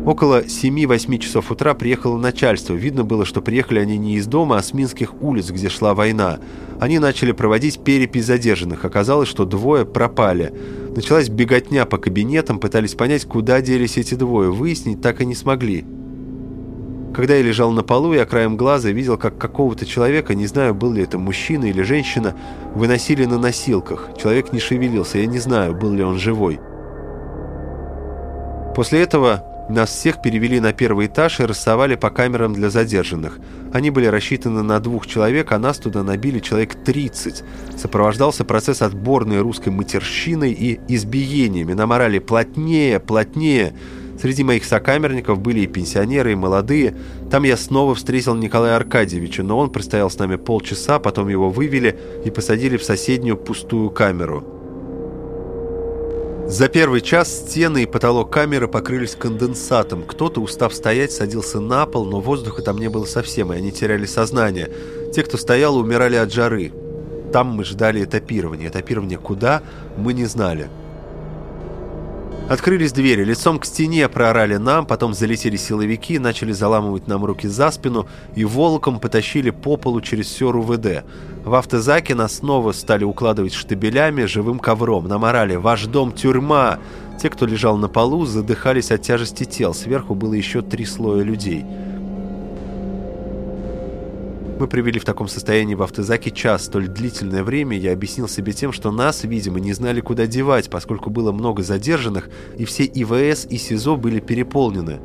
Около 0.04 0.42
7-8 0.42 1.18
часов 1.18 1.50
утра 1.50 1.72
приехало 1.72 2.18
начальство. 2.18 2.74
Видно 2.74 3.04
было, 3.04 3.24
что 3.24 3.40
приехали 3.40 3.78
они 3.78 3.96
не 3.96 4.16
из 4.16 4.26
дома, 4.26 4.58
а 4.58 4.62
с 4.62 4.74
Минских 4.74 5.22
улиц, 5.22 5.50
где 5.50 5.70
шла 5.70 5.94
война. 5.94 6.40
Они 6.78 6.98
начали 6.98 7.32
проводить 7.32 7.82
перепись 7.82 8.26
задержанных. 8.26 8.84
Оказалось, 8.84 9.28
что 9.28 9.46
двое 9.46 9.86
пропали. 9.86 10.52
Началась 10.94 11.30
беготня 11.30 11.86
по 11.86 11.96
кабинетам, 11.96 12.58
пытались 12.58 12.94
понять, 12.94 13.24
куда 13.24 13.62
делись 13.62 13.96
эти 13.96 14.14
двое. 14.14 14.50
Выяснить 14.50 15.00
так 15.00 15.22
и 15.22 15.26
не 15.26 15.34
смогли. 15.34 15.86
Когда 17.14 17.34
я 17.34 17.42
лежал 17.42 17.72
на 17.72 17.82
полу, 17.82 18.12
я 18.12 18.24
краем 18.24 18.56
глаза 18.56 18.90
видел, 18.90 19.18
как 19.18 19.36
какого-то 19.36 19.84
человека, 19.84 20.34
не 20.34 20.46
знаю, 20.46 20.74
был 20.74 20.92
ли 20.92 21.02
это 21.02 21.18
мужчина 21.18 21.64
или 21.64 21.82
женщина, 21.82 22.36
выносили 22.74 23.24
на 23.24 23.38
носилках. 23.38 24.10
Человек 24.16 24.52
не 24.52 24.60
шевелился, 24.60 25.18
я 25.18 25.26
не 25.26 25.38
знаю, 25.38 25.74
был 25.74 25.92
ли 25.92 26.04
он 26.04 26.18
живой. 26.18 26.60
После 28.76 29.02
этого 29.02 29.44
нас 29.68 29.90
всех 29.90 30.22
перевели 30.22 30.60
на 30.60 30.72
первый 30.72 31.06
этаж 31.06 31.40
и 31.40 31.44
рассовали 31.44 31.94
по 31.94 32.10
камерам 32.10 32.54
для 32.54 32.70
задержанных. 32.70 33.38
Они 33.72 33.90
были 33.90 34.06
рассчитаны 34.06 34.62
на 34.62 34.80
двух 34.80 35.06
человек, 35.06 35.52
а 35.52 35.58
нас 35.58 35.78
туда 35.78 36.02
набили 36.02 36.38
человек 36.40 36.74
30. 36.74 37.44
Сопровождался 37.76 38.44
процесс 38.44 38.82
отборной 38.82 39.40
русской 39.40 39.68
матерщиной 39.68 40.52
и 40.52 40.80
избиениями. 40.88 41.72
На 41.72 41.86
морали 41.86 42.18
плотнее, 42.18 42.98
плотнее. 43.00 43.74
Среди 44.20 44.44
моих 44.44 44.64
сокамерников 44.64 45.40
были 45.40 45.60
и 45.60 45.66
пенсионеры, 45.66 46.32
и 46.32 46.34
молодые. 46.36 46.94
Там 47.30 47.44
я 47.44 47.56
снова 47.56 47.94
встретил 47.94 48.34
Николая 48.34 48.76
Аркадьевича, 48.76 49.42
но 49.42 49.58
он 49.58 49.70
простоял 49.70 50.10
с 50.10 50.18
нами 50.18 50.36
полчаса, 50.36 50.98
потом 50.98 51.28
его 51.28 51.48
вывели 51.48 51.98
и 52.24 52.30
посадили 52.30 52.76
в 52.76 52.84
соседнюю 52.84 53.38
пустую 53.38 53.90
камеру. 53.90 54.44
За 56.48 56.68
первый 56.68 57.00
час 57.00 57.28
стены 57.28 57.84
и 57.84 57.86
потолок 57.86 58.30
камеры 58.30 58.68
покрылись 58.68 59.14
конденсатом. 59.14 60.02
Кто-то, 60.02 60.40
устав 60.40 60.74
стоять, 60.74 61.12
садился 61.12 61.60
на 61.60 61.86
пол, 61.86 62.04
но 62.04 62.20
воздуха 62.20 62.60
там 62.60 62.76
не 62.76 62.88
было 62.88 63.04
совсем, 63.04 63.52
и 63.52 63.56
они 63.56 63.70
теряли 63.70 64.04
сознание. 64.04 64.68
Те, 65.14 65.22
кто 65.22 65.38
стоял, 65.38 65.76
умирали 65.76 66.16
от 66.16 66.32
жары. 66.32 66.72
Там 67.32 67.46
мы 67.46 67.64
ждали 67.64 68.04
этапирования. 68.04 68.68
Этапирование 68.68 69.16
куда, 69.16 69.62
мы 69.96 70.12
не 70.12 70.24
знали. 70.26 70.68
Открылись 72.50 72.90
двери, 72.90 73.22
лицом 73.22 73.60
к 73.60 73.64
стене 73.64 74.08
проорали 74.08 74.56
нам, 74.56 74.84
потом 74.84 75.14
залетели 75.14 75.56
силовики, 75.56 76.18
начали 76.18 76.50
заламывать 76.50 77.06
нам 77.06 77.24
руки 77.24 77.46
за 77.46 77.70
спину 77.70 78.08
и 78.34 78.44
волоком 78.44 78.98
потащили 78.98 79.50
по 79.50 79.76
полу 79.76 80.00
через 80.00 80.26
все 80.26 80.50
РУВД. 80.50 81.04
В 81.44 81.54
автозаке 81.54 82.16
нас 82.16 82.38
снова 82.38 82.72
стали 82.72 83.04
укладывать 83.04 83.54
штабелями, 83.54 84.24
живым 84.24 84.58
ковром. 84.58 85.06
Нам 85.06 85.24
орали 85.24 85.54
«Ваш 85.54 85.86
дом– 85.86 86.10
тюрьма!». 86.16 86.80
Те, 87.22 87.30
кто 87.30 87.46
лежал 87.46 87.76
на 87.76 87.86
полу, 87.86 88.26
задыхались 88.26 88.90
от 88.90 89.02
тяжести 89.02 89.44
тел. 89.44 89.72
Сверху 89.72 90.16
было 90.16 90.34
еще 90.34 90.60
три 90.60 90.84
слоя 90.86 91.22
людей. 91.22 91.64
Мы 94.60 94.66
привели 94.66 95.00
в 95.00 95.06
таком 95.06 95.26
состоянии 95.26 95.74
в 95.74 95.82
автозаке 95.82 96.30
час. 96.30 96.66
Столь 96.66 96.88
длительное 96.88 97.42
время 97.42 97.78
я 97.78 97.94
объяснил 97.94 98.28
себе 98.28 98.52
тем, 98.52 98.72
что 98.72 98.90
нас, 98.90 99.24
видимо, 99.24 99.58
не 99.58 99.72
знали, 99.72 100.02
куда 100.02 100.26
девать, 100.26 100.68
поскольку 100.68 101.08
было 101.08 101.32
много 101.32 101.62
задержанных, 101.62 102.28
и 102.58 102.66
все 102.66 102.84
ИВС 102.84 103.46
и 103.46 103.56
СИЗО 103.56 103.96
были 103.96 104.20
переполнены. 104.20 105.00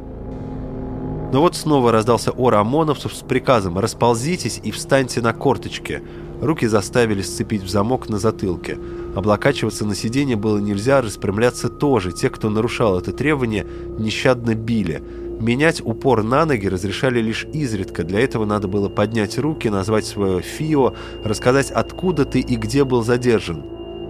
Но 1.32 1.40
вот 1.40 1.56
снова 1.56 1.94
раздался 1.94 2.32
ор 2.32 2.56
ОМОНовцев 2.56 3.14
с 3.14 3.22
приказом 3.22 3.80
«Расползитесь 3.80 4.60
и 4.62 4.72
встаньте 4.72 5.22
на 5.22 5.32
корточки». 5.32 6.04
Руки 6.42 6.68
заставили 6.68 7.22
сцепить 7.22 7.64
в 7.64 7.70
замок 7.70 8.10
на 8.10 8.20
затылке. 8.20 8.78
Облокачиваться 9.16 9.86
на 9.86 9.96
сиденье 9.96 10.36
было 10.36 10.58
нельзя, 10.58 11.02
распрямляться 11.02 11.70
тоже. 11.70 12.12
Те, 12.12 12.30
кто 12.30 12.50
нарушал 12.50 13.00
это 13.00 13.14
требование, 13.14 13.66
нещадно 13.98 14.54
били– 14.54 15.02
Менять 15.40 15.82
упор 15.84 16.24
на 16.24 16.46
ноги 16.46 16.68
разрешали 16.68 17.20
лишь 17.20 17.46
изредка. 17.52 18.04
Для 18.04 18.22
этого 18.22 18.46
надо 18.46 18.68
было 18.68 18.90
поднять 18.90 19.38
руки, 19.38 19.68
назвать 19.68 20.06
свое 20.06 20.42
ФИО, 20.42 20.96
рассказать, 21.24 21.72
откуда 21.72 22.26
ты 22.26 22.40
и 22.40 22.56
где 22.56 22.86
был 22.86 23.04
задержан. 23.04 23.64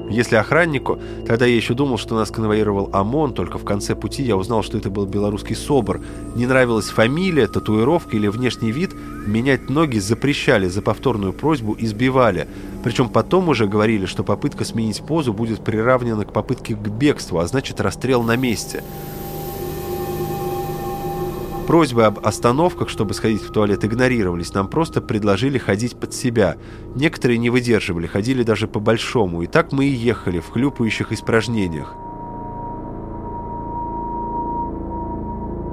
Если 0.07 0.35
охраннику, 0.35 0.99
тогда 1.25 1.47
я 1.47 1.55
еще 1.55 1.73
думал, 1.73 1.97
что 1.97 2.13
нас 2.13 2.29
конвоировал 2.29 2.91
ОМОН, 2.93 3.33
только 3.33 3.57
в 3.57 3.65
конце 3.65 3.95
пути 3.95 4.21
я 4.21 4.37
узнал, 4.37 4.61
что 4.61 4.77
это 4.77 4.91
был 4.91 5.07
белорусский 5.07 5.55
СОБР. 5.55 5.99
Не 6.35 6.45
нравилась 6.45 6.89
фамилия, 6.89 7.47
татуировка 7.47 8.15
или 8.15 8.27
внешний 8.27 8.71
вид, 8.71 8.91
менять 9.25 9.67
ноги 9.67 9.97
запрещали, 9.97 10.67
за 10.67 10.83
повторную 10.83 11.33
просьбу 11.33 11.75
избивали. 11.79 12.47
Причем 12.83 13.09
потом 13.09 13.49
уже 13.49 13.65
говорили, 13.65 14.05
что 14.05 14.23
попытка 14.23 14.63
сменить 14.63 15.01
позу 15.01 15.33
будет 15.33 15.63
приравнена 15.63 16.23
к 16.23 16.33
попытке 16.33 16.75
к 16.75 16.87
бегству, 16.87 17.39
а 17.39 17.47
значит 17.47 17.81
расстрел 17.81 18.21
на 18.21 18.35
месте. 18.35 18.83
Просьбы 21.67 22.05
об 22.05 22.25
остановках, 22.25 22.89
чтобы 22.89 23.15
сходить 23.15 23.41
в 23.41 23.51
туалет, 23.51 23.83
игнорировались. 23.83 24.53
Нам 24.53 24.67
просто 24.67 25.01
предложили 25.01 25.57
ходить 25.57 25.95
под 25.95 26.13
себя. 26.13 26.57
Некоторые 26.93 27.39
не 27.39 27.49
выдерживали, 27.49 28.05
ходили 28.05 28.43
даже 28.43 28.67
по-большому. 28.67 29.41
И 29.41 29.47
так 29.47 29.71
мы 29.71 29.85
и 29.85 29.93
ехали 29.93 30.39
в 30.39 30.49
хлюпающих 30.49 31.11
испражнениях. 31.11 31.95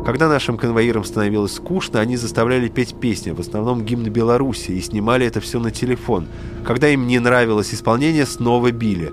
Когда 0.07 0.29
нашим 0.29 0.57
конвоирам 0.57 1.05
становилось 1.05 1.55
скучно, 1.55 2.01
они 2.01 2.17
заставляли 2.17 2.69
петь 2.69 2.95
песни, 2.99 3.31
в 3.31 3.39
основном 3.39 3.85
гимн 3.85 4.11
Беларуси, 4.11 4.73
и 4.73 4.81
снимали 4.81 5.27
это 5.27 5.41
все 5.41 5.61
на 5.61 5.71
телефон. 5.71 6.27
Когда 6.65 6.89
им 6.89 7.07
не 7.07 7.21
нравилось 7.21 7.73
исполнение, 7.73 8.27
снова 8.27 8.73
били. 8.73 9.13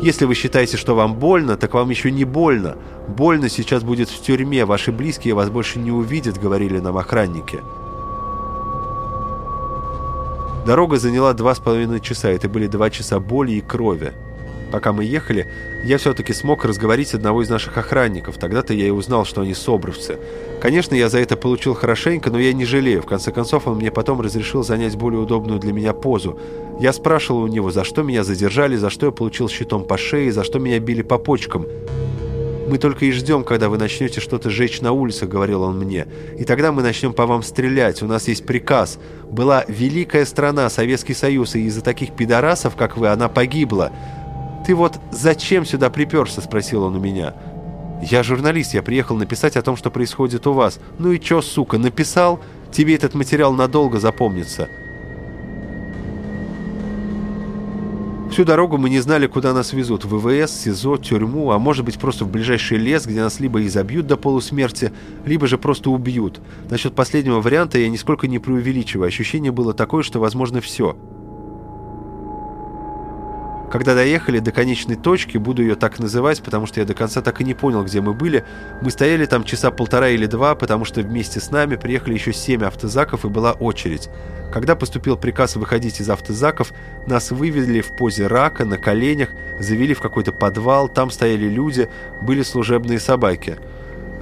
Если 0.00 0.24
вы 0.24 0.34
считаете, 0.34 0.76
что 0.76 0.94
вам 0.94 1.14
больно, 1.14 1.56
так 1.56 1.74
вам 1.74 1.90
еще 1.90 2.10
не 2.10 2.24
больно. 2.24 2.76
Больно 3.08 3.48
сейчас 3.48 3.82
будет 3.82 4.08
в 4.08 4.22
тюрьме, 4.22 4.64
ваши 4.64 4.92
близкие 4.92 5.34
вас 5.34 5.50
больше 5.50 5.78
не 5.78 5.90
увидят, 5.90 6.38
говорили 6.38 6.78
нам 6.78 6.96
охранники. 6.96 7.62
Дорога 10.66 10.96
заняла 10.96 11.34
два 11.34 11.54
с 11.54 11.58
половиной 11.58 12.00
часа, 12.00 12.30
это 12.30 12.48
были 12.48 12.66
два 12.66 12.90
часа 12.90 13.20
боли 13.20 13.52
и 13.52 13.60
крови. 13.60 14.12
Пока 14.74 14.92
мы 14.92 15.04
ехали, 15.04 15.46
я 15.84 15.98
все-таки 15.98 16.32
смог 16.32 16.64
разговорить 16.64 17.14
одного 17.14 17.42
из 17.42 17.48
наших 17.48 17.78
охранников. 17.78 18.38
Тогда-то 18.38 18.74
я 18.74 18.88
и 18.88 18.90
узнал, 18.90 19.24
что 19.24 19.42
они 19.42 19.54
собровцы. 19.54 20.18
Конечно, 20.60 20.96
я 20.96 21.08
за 21.08 21.20
это 21.20 21.36
получил 21.36 21.74
хорошенько, 21.74 22.28
но 22.28 22.40
я 22.40 22.52
не 22.52 22.64
жалею. 22.64 23.00
В 23.00 23.06
конце 23.06 23.30
концов, 23.30 23.68
он 23.68 23.76
мне 23.76 23.92
потом 23.92 24.20
разрешил 24.20 24.64
занять 24.64 24.96
более 24.96 25.20
удобную 25.20 25.60
для 25.60 25.72
меня 25.72 25.92
позу. 25.92 26.40
Я 26.80 26.92
спрашивал 26.92 27.42
у 27.42 27.46
него, 27.46 27.70
за 27.70 27.84
что 27.84 28.02
меня 28.02 28.24
задержали, 28.24 28.74
за 28.74 28.90
что 28.90 29.06
я 29.06 29.12
получил 29.12 29.48
щитом 29.48 29.84
по 29.84 29.96
шее, 29.96 30.32
за 30.32 30.42
что 30.42 30.58
меня 30.58 30.80
били 30.80 31.02
по 31.02 31.18
почкам. 31.18 31.66
«Мы 32.66 32.78
только 32.78 33.04
и 33.04 33.12
ждем, 33.12 33.44
когда 33.44 33.68
вы 33.68 33.78
начнете 33.78 34.20
что-то 34.20 34.50
жечь 34.50 34.80
на 34.80 34.90
улицах»,— 34.90 35.28
говорил 35.30 35.62
он 35.62 35.78
мне. 35.78 36.08
«И 36.36 36.44
тогда 36.44 36.72
мы 36.72 36.82
начнем 36.82 37.12
по 37.12 37.26
вам 37.26 37.44
стрелять. 37.44 38.02
У 38.02 38.06
нас 38.06 38.26
есть 38.26 38.44
приказ. 38.44 38.98
Была 39.30 39.64
великая 39.68 40.24
страна, 40.24 40.68
Советский 40.68 41.14
Союз, 41.14 41.54
и 41.54 41.66
из-за 41.66 41.82
таких 41.82 42.16
пидорасов, 42.16 42.74
как 42.74 42.96
вы, 42.96 43.06
она 43.06 43.28
погибла. 43.28 43.92
«Ты 44.66 44.74
вот 44.74 44.98
зачем 45.10 45.66
сюда 45.66 45.90
приперся?»– 45.90 46.40
спросил 46.42 46.84
он 46.84 46.96
у 46.96 47.00
меня. 47.00 47.34
«Я 48.02 48.22
журналист, 48.22 48.72
я 48.72 48.82
приехал 48.82 49.16
написать 49.16 49.56
о 49.56 49.62
том, 49.62 49.76
что 49.76 49.90
происходит 49.90 50.46
у 50.46 50.52
вас. 50.52 50.80
Ну 50.98 51.12
и 51.12 51.20
чё, 51.20 51.42
сука, 51.42 51.76
написал? 51.76 52.40
Тебе 52.72 52.94
этот 52.94 53.14
материал 53.14 53.52
надолго 53.52 54.00
запомнится». 54.00 54.68
Всю 58.34 58.44
дорогу 58.44 58.78
мы 58.78 58.90
не 58.90 58.98
знали, 58.98 59.28
куда 59.28 59.52
нас 59.52 59.72
везут. 59.72 60.04
В 60.04 60.18
ВВС, 60.18 60.50
СИЗО, 60.62 60.96
тюрьму, 60.96 61.52
а 61.52 61.60
может 61.60 61.84
быть 61.84 62.00
просто 62.00 62.24
в 62.24 62.30
ближайший 62.32 62.78
лес, 62.78 63.06
где 63.06 63.20
нас 63.20 63.38
либо 63.38 63.64
изобьют 63.64 64.08
до 64.08 64.16
полусмерти, 64.16 64.92
либо 65.24 65.46
же 65.46 65.56
просто 65.56 65.90
убьют. 65.90 66.40
Насчет 66.68 66.96
последнего 66.96 67.40
варианта 67.40 67.78
я 67.78 67.88
нисколько 67.88 68.26
не 68.26 68.40
преувеличиваю. 68.40 69.06
Ощущение 69.06 69.52
было 69.52 69.72
такое, 69.72 70.02
что 70.02 70.18
возможно 70.18 70.60
все. 70.60 70.96
Когда 73.74 73.96
доехали 73.96 74.38
до 74.38 74.52
конечной 74.52 74.94
точки, 74.94 75.36
буду 75.36 75.60
ее 75.60 75.74
так 75.74 75.98
называть, 75.98 76.44
потому 76.44 76.64
что 76.64 76.78
я 76.78 76.86
до 76.86 76.94
конца 76.94 77.22
так 77.22 77.40
и 77.40 77.44
не 77.44 77.54
понял, 77.54 77.82
где 77.82 78.00
мы 78.00 78.14
были, 78.14 78.44
мы 78.80 78.92
стояли 78.92 79.26
там 79.26 79.42
часа 79.42 79.72
полтора 79.72 80.10
или 80.10 80.26
два, 80.26 80.54
потому 80.54 80.84
что 80.84 81.00
вместе 81.00 81.40
с 81.40 81.50
нами 81.50 81.74
приехали 81.74 82.14
еще 82.14 82.32
семь 82.32 82.62
автозаков 82.62 83.24
и 83.24 83.28
была 83.28 83.50
очередь. 83.50 84.10
Когда 84.52 84.76
поступил 84.76 85.16
приказ 85.16 85.56
выходить 85.56 86.00
из 86.00 86.08
автозаков, 86.08 86.72
нас 87.08 87.32
вывели 87.32 87.80
в 87.80 87.96
позе 87.96 88.28
рака, 88.28 88.64
на 88.64 88.78
коленях, 88.78 89.30
завели 89.58 89.92
в 89.92 90.00
какой-то 90.00 90.30
подвал, 90.30 90.88
там 90.88 91.10
стояли 91.10 91.48
люди, 91.48 91.88
были 92.22 92.44
служебные 92.44 93.00
собаки– 93.00 93.58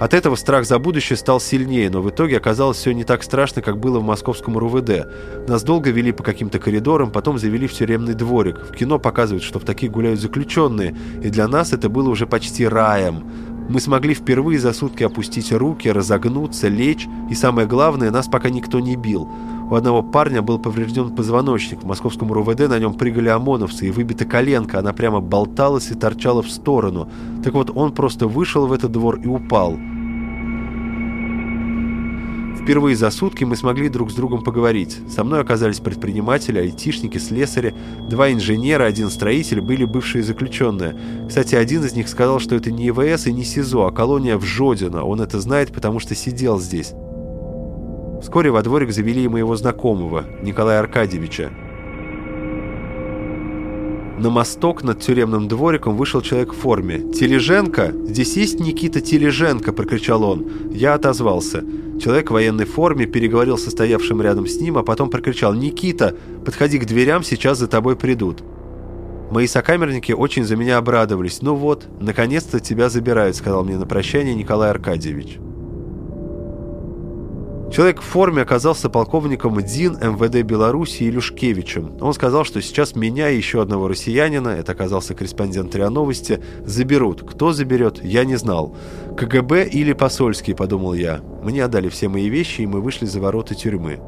от 0.03 0.15
этого 0.15 0.35
страх 0.35 0.67
за 0.67 0.81
будущее 0.81 1.17
стал 1.17 1.39
сильнее, 1.41 1.89
но 1.89 2.03
в 2.03 2.11
итоге 2.11 2.37
оказалось 2.37 2.77
все 2.77 2.93
не 2.93 3.05
так 3.05 3.23
страшно, 3.23 3.63
как 3.63 3.79
было 3.79 4.01
в 4.01 4.03
московском 4.03 4.59
РУВД. 4.59 5.07
Нас 5.47 5.63
долго 5.63 5.91
вели 5.91 6.11
по 6.11 6.25
каким-то 6.25 6.59
коридорам, 6.59 7.13
потом 7.13 7.39
завели 7.39 7.69
в 7.69 7.73
тюремный 7.73 8.15
дворик. 8.15 8.59
В 8.71 8.73
кино 8.73 8.99
показывают, 8.99 9.45
что 9.45 9.61
в 9.61 9.65
таких 9.65 9.93
гуляют 9.93 10.21
заключенные, 10.21 10.97
и 11.23 11.29
для 11.29 11.47
нас 11.47 11.73
это 11.73 11.89
было 11.89 12.09
уже 12.09 12.27
почти 12.27 12.67
раем. 12.67 13.23
Мы 13.69 13.79
смогли 13.79 14.13
впервые 14.13 14.59
за 14.59 14.73
сутки 14.73 15.05
опустить 15.05 15.53
руки, 15.53 15.87
разогнуться, 15.87 16.67
лечь, 16.67 17.07
и 17.31 17.35
самое 17.35 17.69
главное, 17.69 18.11
нас 18.11 18.27
пока 18.27 18.51
никто 18.51 18.81
не 18.81 18.97
бил. 18.97 19.29
У 19.71 19.75
одного 19.75 20.03
парня 20.03 20.43
был 20.43 20.59
поврежден 20.59 21.15
позвоночник. 21.15 21.83
В 21.83 21.87
московском 21.87 22.33
РУВД 22.33 22.69
на 22.69 22.79
нем 22.81 22.95
прыгали 22.95 23.29
ОМОНовцы, 23.29 23.87
и 23.87 23.91
выбита 23.93 24.25
коленка, 24.25 24.81
она 24.81 24.93
прямо 24.93 25.21
болталась 25.21 25.93
и 25.93 25.95
торчала 25.95 26.43
в 26.43 26.51
сторону. 26.51 27.09
Так 27.45 27.55
вот, 27.55 27.71
он 27.73 27.93
просто 27.93 28.27
вышел 28.27 28.67
в 28.67 28.73
этот 28.73 28.91
двор 28.91 29.21
и 29.21 29.29
упал. 29.29 29.79
Впервые 32.63 32.95
за 32.95 33.11
сутки 33.11 33.43
мы 33.43 33.57
смогли 33.57 33.89
друг 33.89 34.13
с 34.13 34.15
другом 34.15 34.45
поговорить. 34.45 34.97
Со 35.11 35.25
мной 35.25 35.41
оказались 35.41 35.81
предприниматели, 35.81 36.61
айтишники, 36.61 37.19
слесари, 37.19 37.75
два 38.09 38.31
инженера, 38.31 38.85
один 38.85 39.11
строитель, 39.11 39.61
были 39.61 39.85
бывшие 39.85 40.23
заключенные. 40.23 40.97
Кстати, 41.27 41.57
один 41.57 41.85
из 41.85 41.95
них 41.95 42.09
сказал, 42.09 42.39
что 42.39 42.55
это 42.55 42.71
не 42.71 42.91
ИВС 42.91 43.27
и 43.27 43.33
не 43.33 43.43
СИЗО, 43.43 43.87
а 43.87 43.91
колония 43.91 44.39
в 44.39 44.45
Жодино. 44.45 45.05
Он 45.05 45.21
это 45.21 45.41
знает, 45.41 45.73
потому 45.73 45.99
что 45.99 46.15
сидел 46.15 46.61
здесь. 46.61 46.93
Вскоре 48.23 48.53
во 48.53 48.63
дворик 48.63 48.93
завели 48.93 49.25
и 49.25 49.29
моего 49.29 49.57
знакомого, 49.57 50.25
Николая 50.41 50.79
Аркадьевича. 50.79 51.51
На 54.23 54.31
мосток 54.31 54.85
над 54.85 55.01
тюремным 55.01 55.49
двориком 55.49 55.97
вышел 55.97 56.21
человек 56.21 56.53
в 56.53 56.57
форме. 56.57 57.01
«Тележенко? 57.13 57.93
Здесь 58.07 58.37
есть 58.37 58.61
Никита 58.61 59.01
Тележенко!»– 59.01 59.73
прокричал 59.73 60.23
он. 60.23 60.47
Я 60.71 60.95
отозвался. 60.95 61.65
Человек 62.01 62.31
в 62.31 62.35
военной 62.35 62.65
форме 62.65 63.07
переговорил 63.07 63.59
со 63.59 63.73
стоявшим 63.73 64.23
рядом 64.23 64.47
с 64.47 64.61
ним, 64.61 64.79
а 64.79 64.85
потом 64.85 65.11
прокричал 65.11 65.55
«Никита, 65.55 66.15
подходи 66.45 66.79
к 66.79 66.87
дверям, 66.87 67.25
сейчас 67.25 67.59
за 67.59 67.67
тобой 67.67 67.97
придут». 67.97 68.45
Мои 69.33 69.49
сокамерники 69.49 70.13
очень 70.13 70.45
за 70.45 70.55
меня 70.55 70.77
обрадовались. 70.77 71.43
«Ну 71.43 71.57
вот, 71.57 71.89
наконец-то 71.99 72.61
тебя 72.61 72.91
забирают»,– 72.91 73.35
сказал 73.39 73.65
мне 73.65 73.77
на 73.77 73.87
прощание 73.87 74.37
Николай 74.37 74.71
Аркадьевич. 74.71 75.39
Человек 77.73 78.03
в 78.03 78.05
форме 78.05 78.43
оказался 78.43 78.91
полковником 78.91 79.59
ДИН 79.63 79.95
МВД 79.95 80.43
Беларуси 80.43 81.05
Илюшкевичем. 81.05 81.97
Он 82.03 82.13
сказал, 82.13 82.45
что 82.45 82.61
сейчас 82.61 82.95
меня 82.95 83.31
и 83.31 83.39
еще 83.39 83.63
одного 83.63 83.89
россиянина, 83.89 84.51
это 84.51 84.73
оказался 84.73 85.15
корреспондент 85.15 85.75
РИА 85.75 85.89
Новости, 85.89 86.43
заберут. 86.67 87.23
Кто 87.27 87.55
заберет, 87.55 88.05
я 88.05 88.27
не 88.27 88.37
знал. 88.37 88.77
КГБ 89.17 89.69
или 89.69 89.95
посольский, 89.95 90.55
подумал 90.55 90.93
я. 90.93 91.23
Мне 91.43 91.65
отдали 91.65 91.89
все 91.89 92.09
мои 92.09 92.29
вещи, 92.29 92.61
и 92.61 92.67
мы 92.67 92.83
вышли 92.83 93.07
за 93.07 93.21
ворота 93.21 93.55
тюрьмы. 93.55 94.01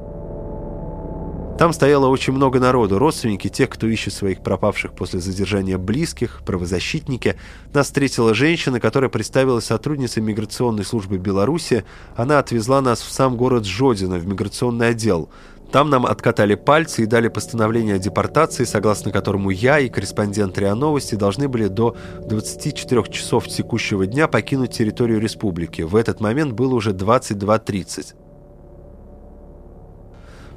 Там 1.57 1.73
стояло 1.73 2.09
очень 2.09 2.33
много 2.33 2.59
народу, 2.59 2.99
родственники 2.99 3.47
тех, 3.49 3.71
кто 3.71 3.87
ищет 3.87 4.13
своих 4.13 4.43
пропавших 4.43 4.93
после 4.93 5.21
задержания 5.21 5.79
близких, 5.79 6.43
правозащитники. 6.45 7.37
Нас 7.73 7.87
встретила 7.87 8.35
женщина, 8.35 8.81
которая 8.81 9.09
представилась 9.09 9.67
сотрудницей 9.67 10.21
миграционной 10.21 10.85
службы 10.85 11.17
Беларуси. 11.17 11.85
Она 12.17 12.41
отвезла 12.41 12.81
нас 12.81 13.01
в 13.03 13.13
сам 13.13 13.37
город 13.37 13.67
Жодино, 13.67 14.19
в 14.19 14.27
миграционный 14.27 14.89
отдел. 14.89 15.31
Там 15.71 15.91
нам 15.91 16.07
откатали 16.07 16.57
пальцы 16.57 17.05
и 17.05 17.07
дали 17.07 17.29
постановление 17.29 17.97
о 17.97 17.99
депортации, 17.99 18.65
согласно 18.65 19.13
которому 19.13 19.51
я 19.51 19.79
и 19.79 19.89
корреспондент 19.89 20.59
РИА 20.59 20.75
Новости 20.75 21.15
должны 21.15 21.49
были 21.49 21.69
до 21.69 21.97
24 22.27 23.05
часов 23.11 23.47
текущего 23.47 24.07
дня 24.07 24.27
покинуть 24.27 24.73
территорию 24.73 25.21
республики. 25.21 25.83
В 25.83 25.95
этот 25.95 26.21
момент 26.21 26.53
было 26.53 26.75
уже 26.75 26.91
22.30. 26.91 28.24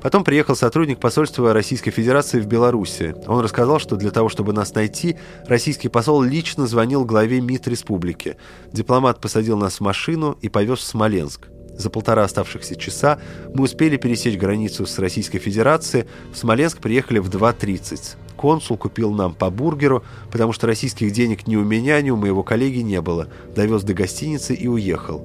Потом 0.08 0.24
приехал 0.24 0.56
сотрудник 0.56 1.02
посольства 1.02 1.52
Российской 1.52 1.92
Федерации 1.92 2.40
в 2.40 2.48
Беларуси. 2.48 3.14
Он 3.28 3.42
рассказал, 3.42 3.78
что 3.78 3.98
для 3.98 4.10
того, 4.10 4.30
чтобы 4.30 4.54
нас 4.54 4.74
найти, 4.74 5.18
российский 5.48 5.90
посол 5.90 6.22
лично 6.22 6.66
звонил 6.66 7.04
главе 7.04 7.42
МИД 7.42 7.68
республики. 7.68 8.38
Дипломат 8.72 9.20
посадил 9.20 9.58
нас 9.58 9.74
в 9.74 9.82
машину 9.82 10.38
и 10.42 10.48
повез 10.48 10.80
в 10.80 10.84
Смоленск. 10.84 11.50
За 11.78 11.90
полтора 11.90 12.24
оставшихся 12.24 12.78
часа 12.78 13.20
мы 13.54 13.66
успели 13.66 13.98
пересечь 13.98 14.38
границу 14.38 14.86
с 14.86 14.98
Российской 14.98 15.40
Федерацией. 15.40 16.06
В 16.32 16.38
Смоленск 16.38 16.78
приехали 16.78 17.20
в 17.20 17.30
2.30. 17.30 18.16
Консул 18.38 18.78
купил 18.78 19.12
нам 19.12 19.34
по 19.34 19.50
бургеру, 19.50 20.06
потому 20.32 20.54
что 20.54 20.68
российских 20.68 21.12
денег 21.12 21.48
ни 21.48 21.58
у 21.58 21.66
меня, 21.66 22.02
ни 22.02 22.12
у 22.12 22.16
моего 22.16 22.44
коллеги 22.44 22.80
не 22.80 23.02
было. 23.02 23.28
Довез 23.54 23.84
до 23.84 23.94
гостиницы 23.94 24.56
и 24.56 24.70
уехал. 24.70 25.22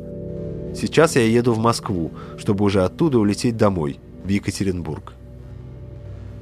Сейчас 0.74 1.14
я 1.14 1.22
еду 1.22 1.52
в 1.52 1.58
Москву, 1.58 2.10
чтобы 2.36 2.64
уже 2.64 2.82
оттуда 2.82 3.20
улететь 3.20 3.56
домой 3.56 4.00
в 4.24 4.28
Екатеринбург. 4.28 5.14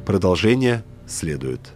Продолжение 0.06 0.82
следует. 1.06 1.72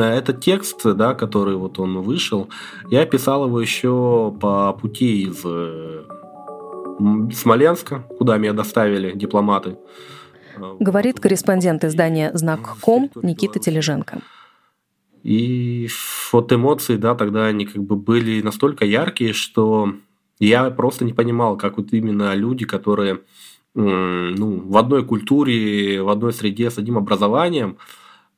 На 0.00 0.14
этот 0.14 0.40
текст, 0.40 0.82
да, 0.84 1.14
который 1.14 1.56
вот 1.56 1.78
он 1.78 2.00
вышел, 2.00 2.48
я 2.90 3.04
писал 3.06 3.46
его 3.46 3.60
еще 3.60 4.34
по 4.40 4.72
пути 4.72 5.22
из 5.22 5.38
Смоленска, 7.38 8.00
куда 8.18 8.38
меня 8.38 8.52
доставили 8.52 9.12
дипломаты. 9.12 9.76
Говорит 10.80 11.20
корреспондент 11.20 11.84
издания 11.84 12.30
«Знак.ком» 12.34 13.10
Никита 13.22 13.58
Тележенко. 13.58 14.20
И 15.22 15.88
вот 16.32 16.52
эмоции, 16.52 16.96
да, 16.96 17.14
тогда 17.14 17.46
они 17.46 17.66
как 17.66 17.82
бы 17.82 17.96
были 17.96 18.42
настолько 18.42 18.84
яркие, 18.86 19.34
что 19.34 19.92
я 20.38 20.70
просто 20.70 21.04
не 21.04 21.12
понимал, 21.12 21.56
как 21.58 21.76
вот 21.76 21.92
именно 21.92 22.34
люди, 22.34 22.64
которые 22.64 23.20
ну, 23.74 24.62
в 24.66 24.76
одной 24.76 25.04
культуре, 25.04 26.02
в 26.02 26.08
одной 26.08 26.32
среде 26.32 26.70
с 26.70 26.78
одним 26.78 26.96
образованием, 26.96 27.76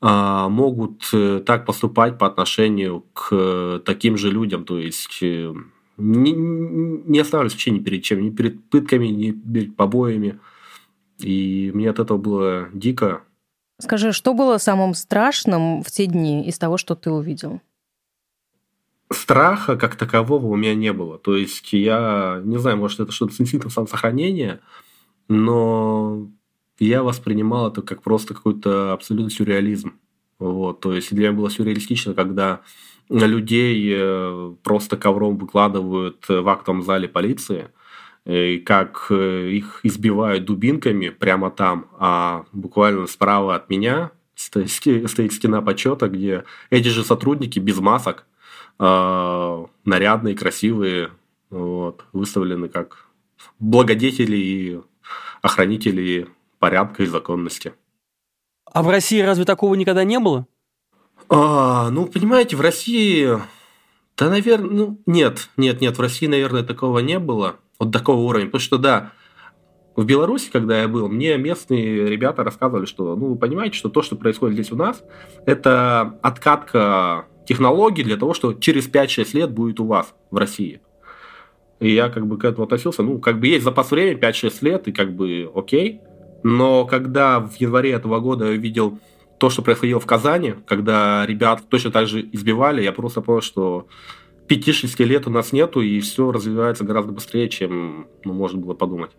могут 0.02 1.08
э, 1.12 1.40
так 1.46 1.64
поступать 1.64 2.18
по 2.18 2.26
отношению 2.26 3.04
к 3.12 3.80
таким 3.84 4.16
же 4.16 4.32
людям. 4.32 4.64
То 4.64 4.78
есть 4.78 5.22
э, 5.22 5.54
не, 5.96 6.32
не 6.32 7.20
оставались 7.20 7.52
вообще 7.52 7.70
ни 7.70 7.78
перед 7.78 8.02
чем, 8.02 8.20
ни 8.20 8.30
перед 8.30 8.64
пытками, 8.68 9.06
ни 9.06 9.30
перед 9.30 9.76
побоями. 9.76 10.40
И 11.20 11.70
мне 11.72 11.88
от 11.88 12.00
этого 12.00 12.18
было 12.18 12.68
дико. 12.72 13.22
Скажи, 13.78 14.12
что 14.12 14.34
было 14.34 14.58
самым 14.58 14.94
страшным 14.94 15.82
в 15.82 15.90
те 15.90 16.06
дни 16.06 16.46
из 16.46 16.58
того, 16.58 16.78
что 16.78 16.96
ты 16.96 17.10
увидел? 17.10 17.60
Страха 19.12 19.76
как 19.76 19.94
такового 19.94 20.46
у 20.46 20.56
меня 20.56 20.74
не 20.74 20.92
было. 20.92 21.18
То 21.18 21.36
есть 21.36 21.72
я 21.72 22.40
не 22.44 22.58
знаю, 22.58 22.76
может, 22.76 22.98
это 22.98 23.12
что-то 23.12 23.34
с 23.34 23.40
инстинктом 23.40 23.70
самосохранения, 23.70 24.60
но 25.28 26.28
я 26.78 27.02
воспринимал 27.02 27.68
это 27.70 27.82
как 27.82 28.02
просто 28.02 28.34
какой-то 28.34 28.92
абсолютный 28.92 29.30
сюрреализм. 29.30 29.94
Вот, 30.38 30.80
то 30.80 30.92
есть 30.92 31.12
для 31.14 31.28
меня 31.28 31.38
было 31.38 31.50
сюрреалистично, 31.50 32.14
когда 32.14 32.62
людей 33.08 33.92
э, 33.94 34.54
просто 34.62 34.96
ковром 34.96 35.36
выкладывают 35.36 36.24
в 36.28 36.48
актовом 36.48 36.82
зале 36.82 37.08
полиции, 37.08 37.68
и 38.24 38.58
как 38.58 39.06
э, 39.10 39.50
их 39.50 39.80
избивают 39.82 40.44
дубинками 40.44 41.10
прямо 41.10 41.50
там, 41.50 41.86
а 41.98 42.44
буквально 42.52 43.06
справа 43.06 43.56
от 43.56 43.68
меня 43.68 44.12
стоит 44.34 45.32
стена 45.32 45.60
почета, 45.60 46.08
где 46.08 46.44
эти 46.70 46.88
же 46.88 47.04
сотрудники 47.04 47.58
без 47.58 47.78
масок, 47.78 48.26
э, 48.78 49.66
нарядные, 49.84 50.36
красивые, 50.36 51.10
вот, 51.50 52.04
выставлены 52.12 52.68
как 52.68 53.06
благодетели 53.58 54.36
и 54.36 54.80
охранители 55.42 56.28
порядка 56.62 57.02
и 57.02 57.06
законности. 57.06 57.74
А 58.72 58.84
в 58.84 58.88
России 58.88 59.20
разве 59.20 59.44
такого 59.44 59.74
никогда 59.74 60.04
не 60.04 60.20
было? 60.20 60.46
А, 61.28 61.90
ну, 61.90 62.06
понимаете, 62.06 62.54
в 62.54 62.60
России... 62.60 63.30
Да, 64.16 64.30
наверное, 64.30 64.70
ну, 64.70 65.02
нет, 65.04 65.48
нет, 65.56 65.80
нет, 65.80 65.98
в 65.98 66.00
России, 66.00 66.28
наверное, 66.28 66.62
такого 66.62 67.00
не 67.00 67.18
было, 67.18 67.56
вот 67.80 67.90
такого 67.90 68.20
уровня, 68.20 68.46
потому 68.46 68.60
что, 68.60 68.78
да, 68.78 69.10
в 69.96 70.04
Беларуси, 70.04 70.50
когда 70.52 70.80
я 70.80 70.86
был, 70.86 71.08
мне 71.08 71.36
местные 71.36 72.08
ребята 72.08 72.44
рассказывали, 72.44 72.86
что, 72.86 73.16
ну, 73.16 73.30
вы 73.30 73.36
понимаете, 73.36 73.76
что 73.76 73.88
то, 73.88 74.02
что 74.02 74.14
происходит 74.14 74.54
здесь 74.54 74.70
у 74.70 74.76
нас, 74.76 75.02
это 75.46 76.16
откатка 76.22 77.26
технологий 77.44 78.04
для 78.04 78.16
того, 78.16 78.34
что 78.34 78.54
через 78.54 78.88
5-6 78.88 79.36
лет 79.36 79.50
будет 79.50 79.80
у 79.80 79.86
вас 79.86 80.14
в 80.30 80.36
России. 80.36 80.80
И 81.80 81.92
я 81.92 82.08
как 82.08 82.28
бы 82.28 82.38
к 82.38 82.44
этому 82.44 82.66
относился, 82.66 83.02
ну, 83.02 83.18
как 83.18 83.40
бы 83.40 83.48
есть 83.48 83.64
запас 83.64 83.90
времени 83.90 84.20
5-6 84.20 84.58
лет, 84.60 84.86
и 84.86 84.92
как 84.92 85.12
бы 85.16 85.50
окей, 85.52 86.00
но 86.42 86.84
когда 86.84 87.40
в 87.40 87.54
январе 87.56 87.92
этого 87.92 88.20
года 88.20 88.46
я 88.46 88.52
увидел 88.52 88.98
то, 89.38 89.50
что 89.50 89.62
происходило 89.62 90.00
в 90.00 90.06
Казани, 90.06 90.54
когда 90.66 91.26
ребят 91.26 91.62
точно 91.68 91.90
так 91.90 92.06
же 92.06 92.20
избивали, 92.32 92.82
я 92.82 92.92
просто 92.92 93.20
понял, 93.20 93.40
что 93.40 93.86
5-6 94.48 95.04
лет 95.04 95.26
у 95.26 95.30
нас 95.30 95.52
нету, 95.52 95.80
и 95.80 96.00
все 96.00 96.30
развивается 96.30 96.84
гораздо 96.84 97.12
быстрее, 97.12 97.48
чем 97.48 98.06
ну, 98.24 98.32
можно 98.32 98.60
было 98.60 98.74
подумать. 98.74 99.10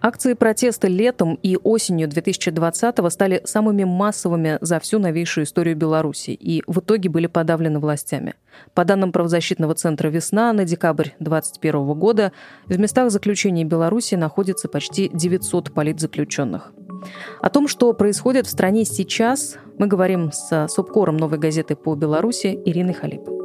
Акции 0.00 0.34
протеста 0.34 0.86
летом 0.86 1.38
и 1.42 1.56
осенью 1.56 2.08
2020-го 2.08 3.10
стали 3.10 3.40
самыми 3.44 3.82
массовыми 3.82 4.58
за 4.60 4.78
всю 4.78 5.00
новейшую 5.00 5.44
историю 5.44 5.76
Беларуси 5.76 6.30
и 6.30 6.62
в 6.66 6.78
итоге 6.78 7.08
были 7.08 7.26
подавлены 7.26 7.80
властями. 7.80 8.34
По 8.74 8.84
данным 8.84 9.10
правозащитного 9.10 9.74
центра 9.74 10.08
«Весна» 10.08 10.52
на 10.52 10.64
декабрь 10.64 11.10
2021 11.18 11.94
года 11.94 12.32
в 12.66 12.78
местах 12.78 13.10
заключения 13.10 13.64
Беларуси 13.64 14.14
находится 14.14 14.68
почти 14.68 15.10
900 15.12 15.72
политзаключенных. 15.72 16.72
О 17.40 17.50
том, 17.50 17.66
что 17.66 17.92
происходит 17.92 18.46
в 18.46 18.50
стране 18.50 18.84
сейчас, 18.84 19.56
мы 19.78 19.86
говорим 19.86 20.30
с 20.32 20.68
субкором 20.68 21.16
«Новой 21.16 21.38
газеты» 21.38 21.74
по 21.76 21.94
Беларуси 21.94 22.60
Ириной 22.64 22.94
Халип. 22.94 23.37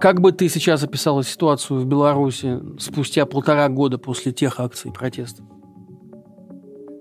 Как 0.00 0.20
бы 0.20 0.32
ты 0.32 0.48
сейчас 0.48 0.82
описала 0.82 1.24
ситуацию 1.24 1.80
в 1.80 1.86
Беларуси 1.86 2.60
спустя 2.78 3.24
полтора 3.24 3.68
года 3.68 3.96
после 3.98 4.32
тех 4.32 4.60
акций 4.60 4.92
протеста? 4.92 5.42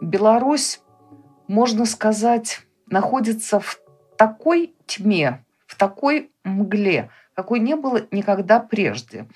Беларусь, 0.02 0.82
можно 1.48 1.86
сказать, 1.86 2.62
находится 2.88 3.60
в 3.60 3.80
такой 4.18 4.74
тьме, 4.86 5.44
в 5.68 5.76
такой 5.78 6.32
мгле, 6.44 7.10
какой 7.34 7.60
не 7.60 7.76
было 7.76 8.02
никогда 8.12 8.60
прежде. 8.60 9.28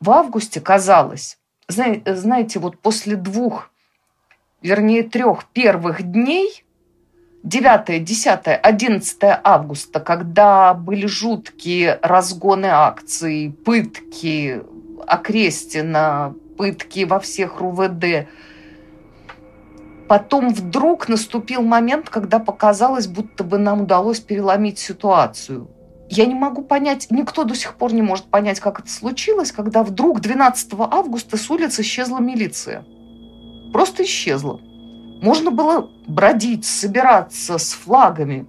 В 0.00 0.10
августе 0.10 0.60
казалось, 0.60 1.38
знаете, 1.68 2.58
вот 2.58 2.78
после 2.80 3.14
двух, 3.14 3.70
вернее 4.60 5.04
трех 5.04 5.44
первых 5.52 6.02
дней 6.02 6.64
9, 7.42 8.04
10, 8.04 8.40
11 8.62 9.16
августа, 9.42 9.98
когда 9.98 10.74
были 10.74 11.06
жуткие 11.06 11.98
разгоны 12.00 12.66
акций, 12.66 13.52
пытки 13.64 14.62
Окрестина, 15.06 16.34
пытки 16.56 17.04
во 17.04 17.18
всех 17.18 17.60
РУВД. 17.60 18.28
Потом 20.08 20.50
вдруг 20.50 21.08
наступил 21.08 21.62
момент, 21.62 22.08
когда 22.08 22.38
показалось, 22.38 23.08
будто 23.08 23.42
бы 23.42 23.58
нам 23.58 23.82
удалось 23.82 24.20
переломить 24.20 24.78
ситуацию. 24.78 25.68
Я 26.08 26.26
не 26.26 26.34
могу 26.34 26.62
понять, 26.62 27.08
никто 27.10 27.42
до 27.42 27.56
сих 27.56 27.74
пор 27.74 27.92
не 27.92 28.02
может 28.02 28.26
понять, 28.26 28.60
как 28.60 28.80
это 28.80 28.90
случилось, 28.90 29.50
когда 29.50 29.82
вдруг 29.82 30.20
12 30.20 30.74
августа 30.78 31.36
с 31.36 31.50
улицы 31.50 31.82
исчезла 31.82 32.18
милиция. 32.18 32.84
Просто 33.72 34.04
исчезла. 34.04 34.60
Можно 35.22 35.52
было 35.52 35.88
бродить, 36.08 36.64
собираться 36.64 37.56
с 37.56 37.72
флагами, 37.74 38.44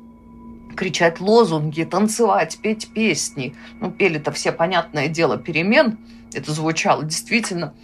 кричать 0.76 1.22
лозунги, 1.22 1.84
танцевать, 1.84 2.58
петь 2.64 2.92
песни. 2.92 3.56
Ну, 3.80 3.92
пели-то 3.92 4.32
все, 4.32 4.52
понятное 4.52 5.08
дело, 5.08 5.38
перемен. 5.38 6.00
Это 6.34 6.52
звучало 6.52 7.04
действительно 7.04 7.76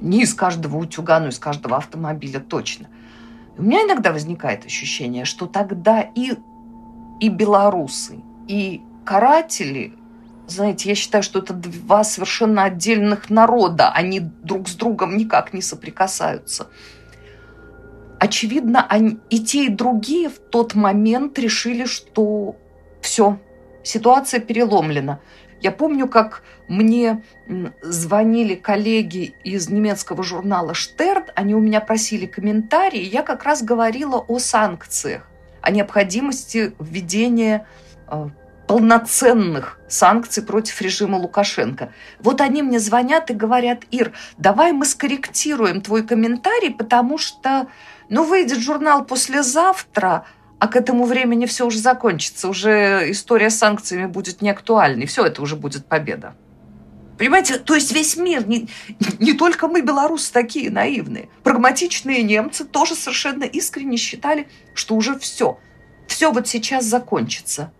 не 0.00 0.22
из 0.22 0.32
каждого 0.32 0.78
утюга, 0.78 1.20
но 1.20 1.28
из 1.28 1.38
каждого 1.38 1.76
автомобиля 1.76 2.40
точно. 2.40 2.88
у 3.58 3.62
меня 3.62 3.82
иногда 3.82 4.10
возникает 4.10 4.64
ощущение, 4.64 5.26
что 5.26 5.46
тогда 5.46 6.00
и, 6.00 6.32
и 7.20 7.28
белорусы, 7.28 8.22
и 8.46 8.80
каратели, 9.04 9.92
знаете, 10.46 10.88
я 10.88 10.94
считаю, 10.94 11.22
что 11.22 11.40
это 11.40 11.52
два 11.52 12.04
совершенно 12.04 12.62
отдельных 12.62 13.28
народа, 13.28 13.90
они 13.90 14.20
друг 14.20 14.68
с 14.68 14.76
другом 14.76 15.18
никак 15.18 15.52
не 15.52 15.60
соприкасаются– 15.60 16.68
очевидно, 18.18 18.86
они, 18.88 19.18
и 19.30 19.40
те, 19.40 19.66
и 19.66 19.68
другие 19.68 20.28
в 20.28 20.38
тот 20.38 20.74
момент 20.74 21.38
решили, 21.38 21.84
что 21.84 22.56
все, 23.00 23.38
ситуация 23.82 24.40
переломлена. 24.40 25.20
Я 25.60 25.72
помню, 25.72 26.06
как 26.06 26.42
мне 26.68 27.24
звонили 27.82 28.54
коллеги 28.54 29.34
из 29.42 29.68
немецкого 29.68 30.22
журнала 30.22 30.72
«Штерн», 30.74 31.24
они 31.34 31.54
у 31.54 31.60
меня 31.60 31.80
просили 31.80 32.26
комментарии, 32.26 33.00
я 33.00 33.22
как 33.22 33.42
раз 33.42 33.62
говорила 33.62 34.18
о 34.18 34.38
санкциях, 34.38 35.28
о 35.60 35.70
необходимости 35.70 36.72
введения 36.78 37.66
э, 38.06 38.28
полноценных 38.68 39.80
санкций 39.88 40.42
против 40.42 40.80
режима 40.82 41.16
Лукашенко. 41.16 41.90
Вот 42.20 42.42
они 42.42 42.62
мне 42.62 42.78
звонят 42.78 43.30
и 43.30 43.34
говорят, 43.34 43.84
Ир, 43.90 44.12
давай 44.36 44.72
мы 44.72 44.84
скорректируем 44.84 45.80
твой 45.80 46.06
комментарий, 46.06 46.70
потому 46.70 47.16
что 47.16 47.68
ну, 48.10 48.24
выйдет 48.24 48.58
журнал 48.58 49.06
послезавтра, 49.06 50.26
а 50.58 50.68
к 50.68 50.76
этому 50.76 51.06
времени 51.06 51.46
все 51.46 51.66
уже 51.66 51.78
закончится. 51.78 52.48
Уже 52.48 53.10
история 53.10 53.48
с 53.48 53.56
санкциями 53.56 54.06
будет 54.06 54.42
неактуальной. 54.42 55.06
Все 55.06 55.24
это 55.24 55.40
уже 55.40 55.56
будет 55.56 55.86
победа. 55.86 56.34
Понимаете, 57.16 57.58
то 57.58 57.74
есть 57.74 57.92
весь 57.92 58.16
мир, 58.16 58.46
не, 58.46 58.68
не 59.18 59.32
только 59.32 59.66
мы, 59.66 59.80
белорусы, 59.80 60.30
такие 60.30 60.70
наивные. 60.70 61.30
Прагматичные 61.42 62.22
немцы 62.22 62.64
тоже 62.64 62.94
совершенно 62.94 63.44
искренне 63.44 63.96
считали, 63.96 64.46
что 64.74 64.94
уже 64.94 65.18
все. 65.18 65.58
Все 66.06 66.30
вот 66.32 66.48
сейчас 66.48 66.84
закончится. 66.84 67.72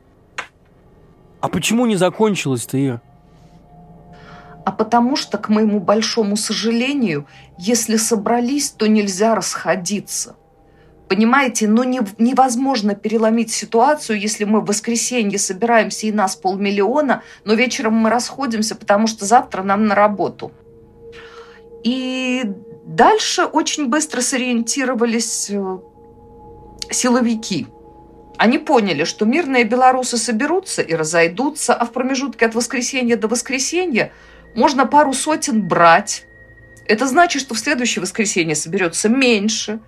А 1.41 1.49
почему 1.49 1.87
не 1.87 1.97
закончилось-то, 1.97 2.85
Ира? 2.85 3.01
а 4.69 4.71
потому 4.71 5.17
что, 5.17 5.39
к 5.39 5.49
моему 5.49 5.81
большому 5.81 6.37
сожалению, 6.37 7.27
если 7.57 7.97
собрались, 7.97 8.69
то 8.69 8.87
нельзя 8.87 9.35
расходиться. 9.35 10.37
Понимаете, 11.09 11.67
ну 11.69 11.85
не, 11.85 12.03
невозможно 12.19 12.95
переломить 12.95 13.51
ситуацию, 13.51 14.21
если 14.21 14.45
мы 14.45 14.61
в 14.61 14.67
воскресенье 14.67 15.39
собираемся 15.39 16.07
и 16.07 16.13
нас 16.13 16.37
полмиллиона, 16.37 17.23
но 17.47 17.55
вечером 17.55 17.95
мы 17.95 18.11
расходимся, 18.11 18.75
потому 18.75 19.07
что 19.07 19.25
завтра 19.25 19.63
нам 19.63 19.87
на 19.87 19.95
работу. 19.95 20.53
И 21.83 22.45
дальше 22.85 23.45
очень 23.45 23.87
быстро 23.87 24.21
сориентировались 24.21 25.49
э, 25.49 25.79
силовики. 26.91 27.69
Они 28.39 28.59
поняли, 28.59 29.05
что 29.05 29.25
мирные 29.27 29.65
белорусы 29.65 30.17
соберутся 30.17 30.81
и 30.81 30.95
разойдутся, 30.95 31.75
а 31.75 31.85
в 31.85 31.93
промежутке 31.93 32.47
от 32.47 32.55
воскресенья 32.55 33.17
до 33.17 33.29
воскресенья– 33.29 34.13
можно 34.55 34.87
пару 34.87 35.13
сотен 35.13 35.67
брать. 35.67 36.27
Это 36.87 37.07
значит, 37.07 37.43
что 37.43 37.55
в 37.55 37.59
следующее 37.59 38.03
воскресенье 38.03 38.55
соберется 38.55 39.09
меньше. 39.09 39.81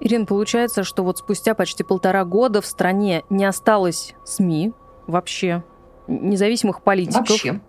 Ирина, 0.00 0.26
получается, 0.26 0.84
что 0.84 1.02
вот 1.02 1.18
спустя 1.18 1.54
почти 1.54 1.82
полтора 1.82 2.24
года 2.24 2.60
в 2.60 2.66
стране 2.66 3.24
не 3.30 3.44
осталось 3.44 4.14
СМИ 4.24 4.72
вообще, 5.06 5.64
независимых 6.06 6.82
политиков. 6.82 7.28
Вообще. 7.28 7.60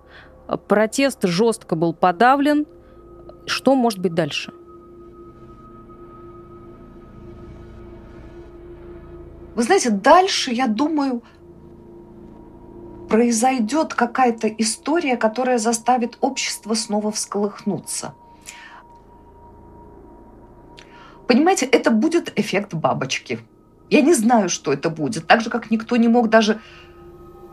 Протест 0.67 1.19
жестко 1.23 1.75
был 1.75 1.93
подавлен. 1.93 2.65
Что 3.45 3.75
может 3.75 3.99
быть 3.99 4.13
дальше? 4.13 4.53
Вы 9.55 9.63
знаете, 9.63 9.89
дальше, 9.89 10.51
я 10.51 10.67
думаю, 10.67 11.23
произойдет 13.09 13.93
какая-то 13.93 14.47
история, 14.49 15.15
которая 15.15 15.57
заставит 15.57 16.17
общество 16.19 16.73
снова 16.73 17.11
всколыхнуться. 17.11 18.13
Понимаете, 21.27 21.65
это 21.65 21.89
будет 21.89 22.37
эффект 22.37 22.73
бабочки. 22.73 23.39
Я 23.89 24.01
не 24.01 24.13
знаю, 24.13 24.49
что 24.49 24.73
это 24.73 24.89
будет. 24.89 25.25
Так 25.25 25.41
же, 25.41 25.49
как 25.49 25.71
никто 25.71 25.95
не 25.95 26.07
мог 26.07 26.29
даже 26.29 26.59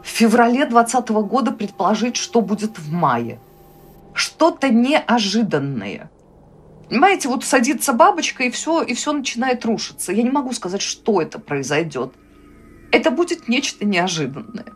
в 0.02 0.08
феврале 0.08 0.66
2020 0.66 1.08
года 1.10 1.52
предположить, 1.52 2.16
что 2.16 2.40
будет 2.40 2.78
в 2.78 2.92
мае. 2.92 3.38
Что-то 4.14 4.68
неожиданное. 4.70 6.10
Понимаете, 6.92 7.30
вот 7.30 7.42
садится 7.42 7.94
бабочка, 7.94 8.42
и 8.42 8.50
все, 8.50 8.82
и 8.82 8.92
все 8.92 9.14
начинает 9.14 9.64
рушиться. 9.64 10.12
Я 10.12 10.22
не 10.22 10.28
могу 10.28 10.52
сказать, 10.52 10.82
что 10.82 11.22
это 11.22 11.38
произойдет. 11.38 12.12
Это 12.90 13.10
будет 13.10 13.48
нечто 13.48 13.86
неожиданное. 13.86 14.66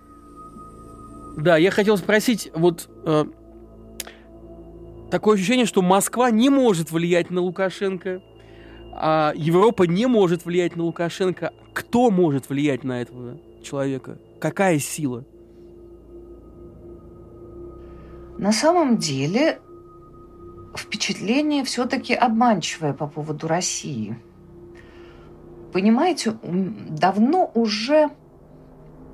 Да, 1.36 1.58
я 1.58 1.70
хотел 1.70 1.98
спросить, 1.98 2.50
вот 2.54 2.88
э, 3.04 3.26
такое 5.10 5.34
ощущение, 5.34 5.66
что 5.66 5.82
Москва 5.82 6.30
не 6.30 6.48
может 6.48 6.90
влиять 6.90 7.28
на 7.28 7.42
Лукашенко, 7.42 8.22
а 8.94 9.34
Европа 9.36 9.82
не 9.82 10.06
может 10.06 10.46
влиять 10.46 10.74
на 10.74 10.84
Лукашенко. 10.84 11.52
Кто 11.74 12.10
может 12.10 12.48
влиять 12.48 12.82
на 12.82 13.02
этого 13.02 13.38
человека? 13.62 14.16
Какая 14.40 14.78
сила? 14.78 15.26
На 18.38 18.52
самом 18.52 18.96
деле 18.96 19.60
впечатление 20.76 21.64
все-таки 21.64 22.14
обманчивое 22.14 22.92
по 22.92 23.06
поводу 23.06 23.48
России. 23.48 24.18
Понимаете, 25.72 26.36
давно 26.42 27.50
уже 27.54 28.10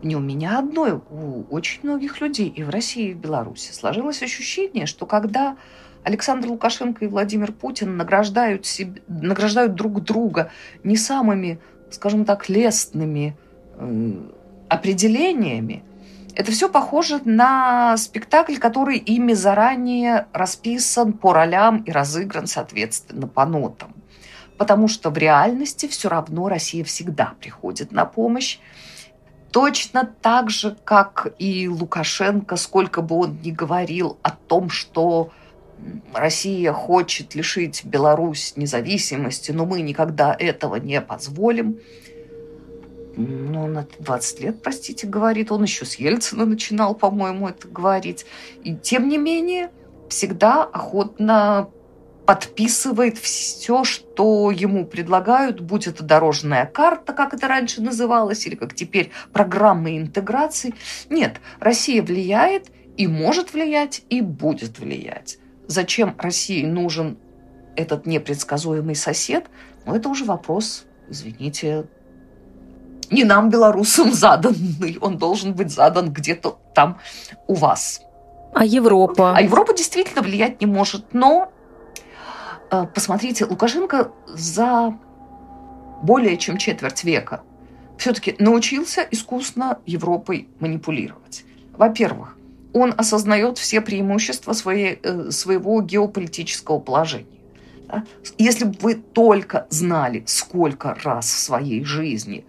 не 0.02 0.16
у 0.16 0.20
меня 0.20 0.58
одной, 0.58 1.00
у 1.10 1.44
очень 1.50 1.80
многих 1.82 2.20
людей 2.20 2.48
и 2.48 2.62
в 2.62 2.70
России, 2.70 3.10
и 3.10 3.14
в 3.14 3.18
Беларуси 3.18 3.72
сложилось 3.72 4.22
ощущение, 4.22 4.86
что 4.86 5.06
когда 5.06 5.56
Александр 6.04 6.48
Лукашенко 6.48 7.04
и 7.04 7.08
Владимир 7.08 7.52
Путин 7.52 7.96
награждают, 7.96 8.66
себе, 8.66 9.02
награждают 9.06 9.74
друг 9.74 10.02
друга 10.02 10.50
не 10.82 10.96
самыми, 10.96 11.60
скажем 11.90 12.24
так, 12.24 12.48
лестными 12.48 13.36
э, 13.76 14.12
определениями, 14.68 15.84
Это 16.34 16.50
все 16.50 16.68
похоже 16.68 17.20
на 17.24 17.96
спектакль, 17.96 18.56
который 18.56 18.96
ими 18.96 19.34
заранее 19.34 20.26
расписан 20.32 21.12
по 21.12 21.34
ролям 21.34 21.82
и 21.82 21.90
разыгран, 21.90 22.46
соответственно, 22.46 23.26
по 23.26 23.44
нотам. 23.44 23.94
Потому 24.56 24.88
что 24.88 25.10
в 25.10 25.18
реальности 25.18 25.86
все 25.88 26.08
равно 26.08 26.48
Россия 26.48 26.84
всегда 26.84 27.34
приходит 27.40 27.92
на 27.92 28.06
помощь. 28.06 28.58
Точно 29.50 30.10
так 30.22 30.48
же, 30.48 30.76
как 30.84 31.34
и 31.38 31.68
Лукашенко, 31.68 32.56
сколько 32.56 33.02
бы 33.02 33.16
он 33.16 33.38
ни 33.42 33.50
говорил 33.50 34.18
о 34.22 34.30
том, 34.30 34.70
что 34.70 35.30
Россия 36.14 36.72
хочет 36.72 37.34
лишить 37.34 37.84
Беларусь 37.84 38.54
независимости, 38.56 39.52
но 39.52 39.66
мы 39.66 39.82
никогда 39.82 40.34
этого 40.38 40.76
не 40.76 41.00
позволим. 41.00 41.78
Ну, 43.16 43.66
на 43.66 43.86
20 43.98 44.40
лет, 44.40 44.62
простите, 44.62 45.06
говорит. 45.06 45.52
Он 45.52 45.62
еще 45.62 45.84
с 45.84 45.96
Ельцина 45.96 46.46
начинал, 46.46 46.94
по-моему, 46.94 47.48
это 47.48 47.68
говорить. 47.68 48.24
И 48.64 48.74
тем 48.74 49.08
не 49.08 49.18
менее, 49.18 49.70
всегда 50.08 50.64
охотно 50.64 51.68
подписывает 52.26 53.18
все, 53.18 53.84
что 53.84 54.50
ему 54.50 54.86
предлагают, 54.86 55.60
будь 55.60 55.86
это 55.86 56.04
дорожная 56.04 56.66
карта, 56.66 57.12
как 57.12 57.34
это 57.34 57.48
раньше 57.48 57.82
называлось, 57.82 58.46
или 58.46 58.54
как 58.54 58.74
теперь 58.74 59.10
программы 59.32 59.98
интеграции. 59.98 60.74
Нет, 61.10 61.40
Россия 61.58 62.02
влияет 62.02 62.68
и 62.96 63.06
может 63.06 63.52
влиять, 63.52 64.02
и 64.08 64.20
будет 64.20 64.78
влиять. 64.78 65.38
Зачем 65.66 66.14
России 66.18 66.64
нужен 66.64 67.18
этот 67.74 68.06
непредсказуемый 68.06 68.94
сосед, 68.94 69.46
ну, 69.86 69.96
это 69.96 70.08
уже 70.08 70.24
вопрос, 70.24 70.84
извините, 71.08 71.86
не 73.12 73.24
нам, 73.24 73.50
белорусам, 73.50 74.12
заданный. 74.12 74.98
Он 75.00 75.18
должен 75.18 75.54
быть 75.54 75.70
задан 75.70 76.12
где-то 76.12 76.58
там 76.74 76.98
у 77.46 77.54
вас. 77.54 78.02
А 78.54 78.64
Европа? 78.64 79.34
А 79.36 79.40
Европа 79.40 79.74
действительно 79.74 80.22
влиять 80.22 80.60
не 80.60 80.66
может. 80.66 81.14
Но 81.14 81.52
Э, 82.72 82.86
посмотрите, 82.92 83.44
Лукашенко 83.44 84.10
за 84.26 84.98
более 86.02 86.38
чем 86.38 86.56
четверть 86.56 87.04
века 87.04 87.42
все-таки 87.98 88.34
научился 88.38 89.06
искусно 89.10 89.78
Европой 89.84 90.48
манипулировать. 90.58 91.44
Во-первых, 91.76 92.36
он 92.72 92.94
осознает 92.96 93.58
все 93.58 93.82
преимущества 93.82 94.54
своей, 94.54 94.98
э, 95.02 95.30
своего 95.30 95.82
геополитического 95.82 96.78
положения. 96.78 97.26
Если 98.38 98.64
бы 98.64 98.74
вы 98.80 98.94
только 98.94 99.66
знали, 99.68 100.24
сколько 100.26 100.96
раз 101.04 101.26
в 101.26 101.38
своей 101.38 101.84
жизни 101.84 102.46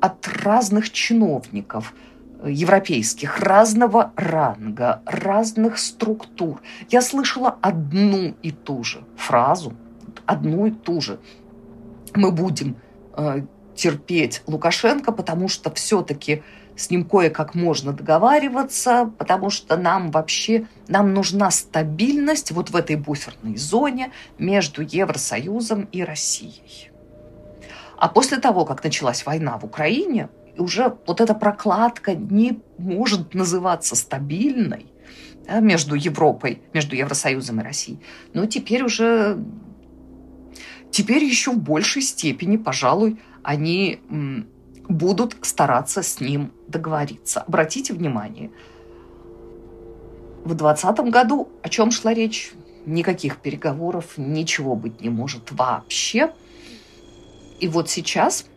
от 0.00 0.28
разных 0.28 0.90
чиновников– 0.90 1.94
европейских, 2.44 3.40
разного 3.40 4.12
ранга, 4.16 5.02
разных 5.06 5.78
структур. 5.78 6.60
Я 6.88 7.02
слышала 7.02 7.56
одну 7.60 8.34
и 8.42 8.50
ту 8.50 8.84
же 8.84 9.04
фразу, 9.16 9.74
одну 10.26 10.66
и 10.66 10.70
ту 10.70 11.00
же. 11.00 11.18
Мы 12.14 12.30
будем 12.32 12.76
э, 13.16 13.42
терпеть 13.74 14.42
Лукашенко, 14.46 15.12
потому 15.12 15.48
что 15.48 15.72
все-таки 15.72 16.42
с 16.76 16.90
ним 16.90 17.04
кое-как 17.04 17.54
можно 17.54 17.92
договариваться, 17.92 19.10
потому 19.16 19.48
что 19.48 19.78
нам 19.78 20.10
вообще, 20.10 20.66
нам 20.88 21.14
нужна 21.14 21.50
стабильность 21.50 22.50
вот 22.50 22.70
в 22.70 22.76
этой 22.76 22.96
буферной 22.96 23.56
зоне 23.56 24.12
между 24.38 24.82
Евросоюзом 24.82 25.88
и 25.90 26.02
Россией. 26.02 26.90
А 27.98 28.08
после 28.08 28.38
того, 28.38 28.64
как 28.64 28.84
началась 28.84 29.24
война 29.24 29.58
в 29.58 29.64
Украине, 29.64 30.28
уже 30.58 30.96
вот 31.06 31.20
эта 31.20 31.34
прокладка 31.34 32.14
не 32.14 32.60
может 32.78 33.34
называться 33.34 33.96
стабильной 33.96 34.86
да, 35.46 35.60
между 35.60 35.94
Европой, 35.94 36.62
между 36.72 36.96
Евросоюзом 36.96 37.60
и 37.60 37.64
Россией. 37.64 38.00
Но 38.32 38.46
теперь 38.46 38.82
уже, 38.82 39.38
теперь 40.90 41.24
еще 41.24 41.52
в 41.52 41.58
большей 41.58 42.02
степени, 42.02 42.56
пожалуй, 42.56 43.20
они 43.42 44.00
будут 44.88 45.36
стараться 45.42 46.02
с 46.02 46.20
ним 46.20 46.52
договориться. 46.68 47.42
Обратите 47.42 47.92
внимание, 47.92 48.50
в 50.44 50.54
2020 50.54 51.12
году 51.12 51.48
о 51.62 51.68
чем 51.68 51.90
шла 51.90 52.14
речь? 52.14 52.52
Никаких 52.86 53.38
переговоров, 53.38 54.12
ничего 54.16 54.76
быть 54.76 55.00
не 55.00 55.08
может 55.08 55.50
вообще. 55.50 56.32
И 57.60 57.68
вот 57.68 57.88
сейчас– 57.90 58.46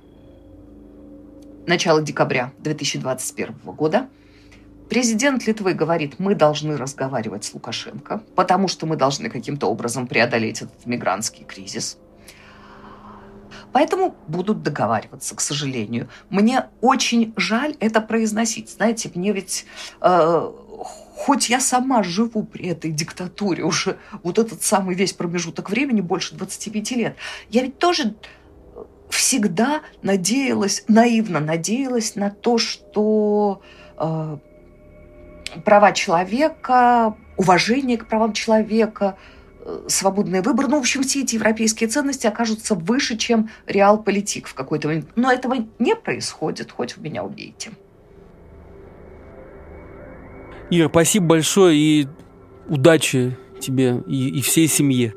начала 1.70 2.02
декабря 2.02 2.52
2021 2.60 3.56
года, 3.64 4.10
президент 4.90 5.46
Литвы 5.48 5.74
говорит, 5.74 6.16
мы 6.18 6.36
должны 6.36 6.76
разговаривать 6.76 7.46
с 7.46 7.54
Лукашенко, 7.54 8.24
потому 8.36 8.68
что 8.68 8.86
мы 8.88 8.98
должны 8.98 9.30
каким-то 9.30 9.68
образом 9.68 10.08
преодолеть 10.08 10.64
этот 10.64 10.86
мигрантский 10.86 11.46
кризис. 11.46 11.98
Поэтому 13.72 14.16
будут 14.28 14.64
договариваться, 14.64 15.36
к 15.36 15.42
сожалению. 15.42 16.10
Мне 16.32 16.66
очень 16.82 17.34
жаль 17.38 17.76
это 17.80 18.02
произносить. 18.02 18.72
Знаете, 18.72 19.12
мне 19.14 19.32
ведь 19.32 19.68
э, 20.02 20.52
хоть 21.20 21.50
я 21.50 21.60
сама 21.60 22.02
живу 22.02 22.44
при 22.44 22.68
этой 22.70 22.92
диктатуре 22.92 23.64
уже 23.64 23.98
вот 24.24 24.40
этот 24.40 24.64
самый 24.64 24.96
весь 24.96 25.14
промежуток 25.14 25.70
времени, 25.70 26.02
больше 26.02 26.34
25 26.34 26.92
лет, 26.92 27.16
я 27.52 27.62
ведь 27.62 27.78
тоже 27.78 28.16
всегда 29.20 29.82
надеялась, 30.02 30.86
наивно 30.88 31.42
надеялась 31.42 32.16
на 32.16 32.30
то, 32.30 32.58
что 32.58 33.62
э, 33.98 34.38
права 35.66 35.92
человека, 35.92 37.18
уважение 37.36 37.98
к 37.98 38.08
правам 38.08 38.32
человека, 38.32 39.18
э, 39.60 39.88
свободный 39.90 40.42
выбор, 40.42 40.70
ну, 40.70 40.78
в 40.78 40.80
общем, 40.80 41.04
все 41.04 41.24
эти 41.24 41.36
европейские 41.36 41.90
ценности 41.90 42.28
окажутся 42.28 42.76
выше, 42.76 43.18
чем 43.18 43.50
реал-политик 43.68 44.48
в 44.48 44.54
какой-то 44.54 44.88
момент. 44.88 45.10
Но 45.18 45.30
этого 45.30 45.68
не 45.80 45.98
происходит, 45.98 46.72
хоть 46.72 46.96
вы 46.96 47.04
меня 47.04 47.26
убейте. 47.26 47.72
Ира, 50.70 50.88
спасибо 50.88 51.26
большое 51.26 51.76
и 51.76 52.08
удачи 52.70 53.38
тебе 53.60 54.02
и, 54.08 54.40
и 54.40 54.42
всей 54.42 54.68
семье. 54.68 55.14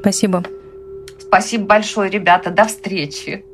Спасибо. 0.00 0.42
Спасибо 1.26 1.66
большое, 1.66 2.08
ребята. 2.08 2.50
До 2.50 2.64
встречи. 2.66 3.44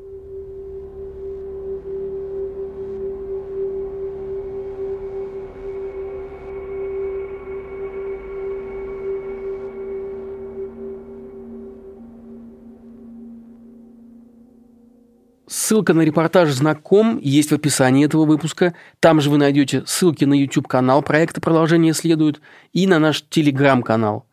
Ссылка 15.48 15.94
на 15.94 16.02
репортаж 16.02 16.50
«Знаком» 16.50 17.18
есть 17.18 17.50
в 17.50 17.54
описании 17.54 18.04
этого 18.04 18.26
выпуска. 18.26 18.74
Там 19.00 19.20
же 19.20 19.30
вы 19.30 19.38
найдете 19.38 19.82
ссылки 19.86 20.24
на 20.24 20.34
YouTube-канал 20.34 21.02
проекта 21.02 21.40
«Продолжение 21.40 21.94
следует» 21.94 22.40
и 22.72 22.86
на 22.86 22.98
наш 22.98 23.22
Телеграм-канал– 23.28 24.26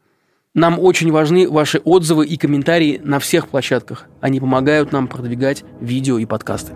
нам 0.55 0.79
очень 0.79 1.11
важны 1.11 1.49
ваши 1.49 1.79
отзывы 1.79 2.25
и 2.25 2.37
комментарии 2.37 2.99
на 3.03 3.19
всех 3.19 3.49
площадках. 3.49 4.07
Они 4.19 4.39
помогают 4.39 4.91
нам 4.91 5.07
продвигать 5.07 5.63
видео 5.79 6.17
и 6.17 6.25
подкасты. 6.25 6.73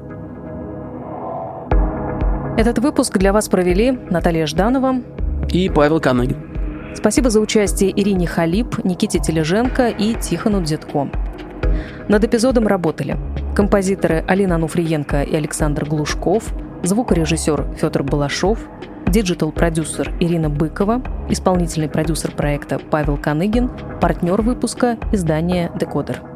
Этот 2.56 2.78
выпуск 2.80 3.18
для 3.18 3.34
вас 3.34 3.50
провели 3.50 3.92
Наталья 3.92 4.46
Жданова 4.46 5.02
и 5.52 5.70
Павел 5.70 6.00
Каныгин. 6.00 6.94
Спасибо 6.96 7.32
за 7.32 7.40
участие 7.40 7.90
Ирине 8.00 8.28
Халип, 8.28 8.84
Никите 8.84 9.18
Тележенко 9.18 9.90
и 9.90 10.14
Тихону 10.14 10.62
Дзетко. 10.62 11.10
Над 12.08 12.24
эпизодом 12.24 12.68
работали 12.68 13.18
композиторы 13.56 14.24
Алина 14.28 14.60
Нуфриенко 14.60 15.24
и 15.24 15.36
Александр 15.36 15.86
Глушков, 15.86 16.54
звукорежиссер 16.84 17.76
Федор 17.78 18.04
Балашов, 18.04 18.60
digital-продюсер 19.08 20.14
Ирина 20.20 20.50
Быкова, 20.50 21.02
исполнительный 21.30 21.90
продюсер 21.90 22.32
проекта 22.32 22.80
Павел 22.80 23.18
Каныгин, 23.18 23.72
партнер 24.02 24.42
выпуска 24.42 24.98
издания 25.12 25.72
«Декодер». 25.80 26.33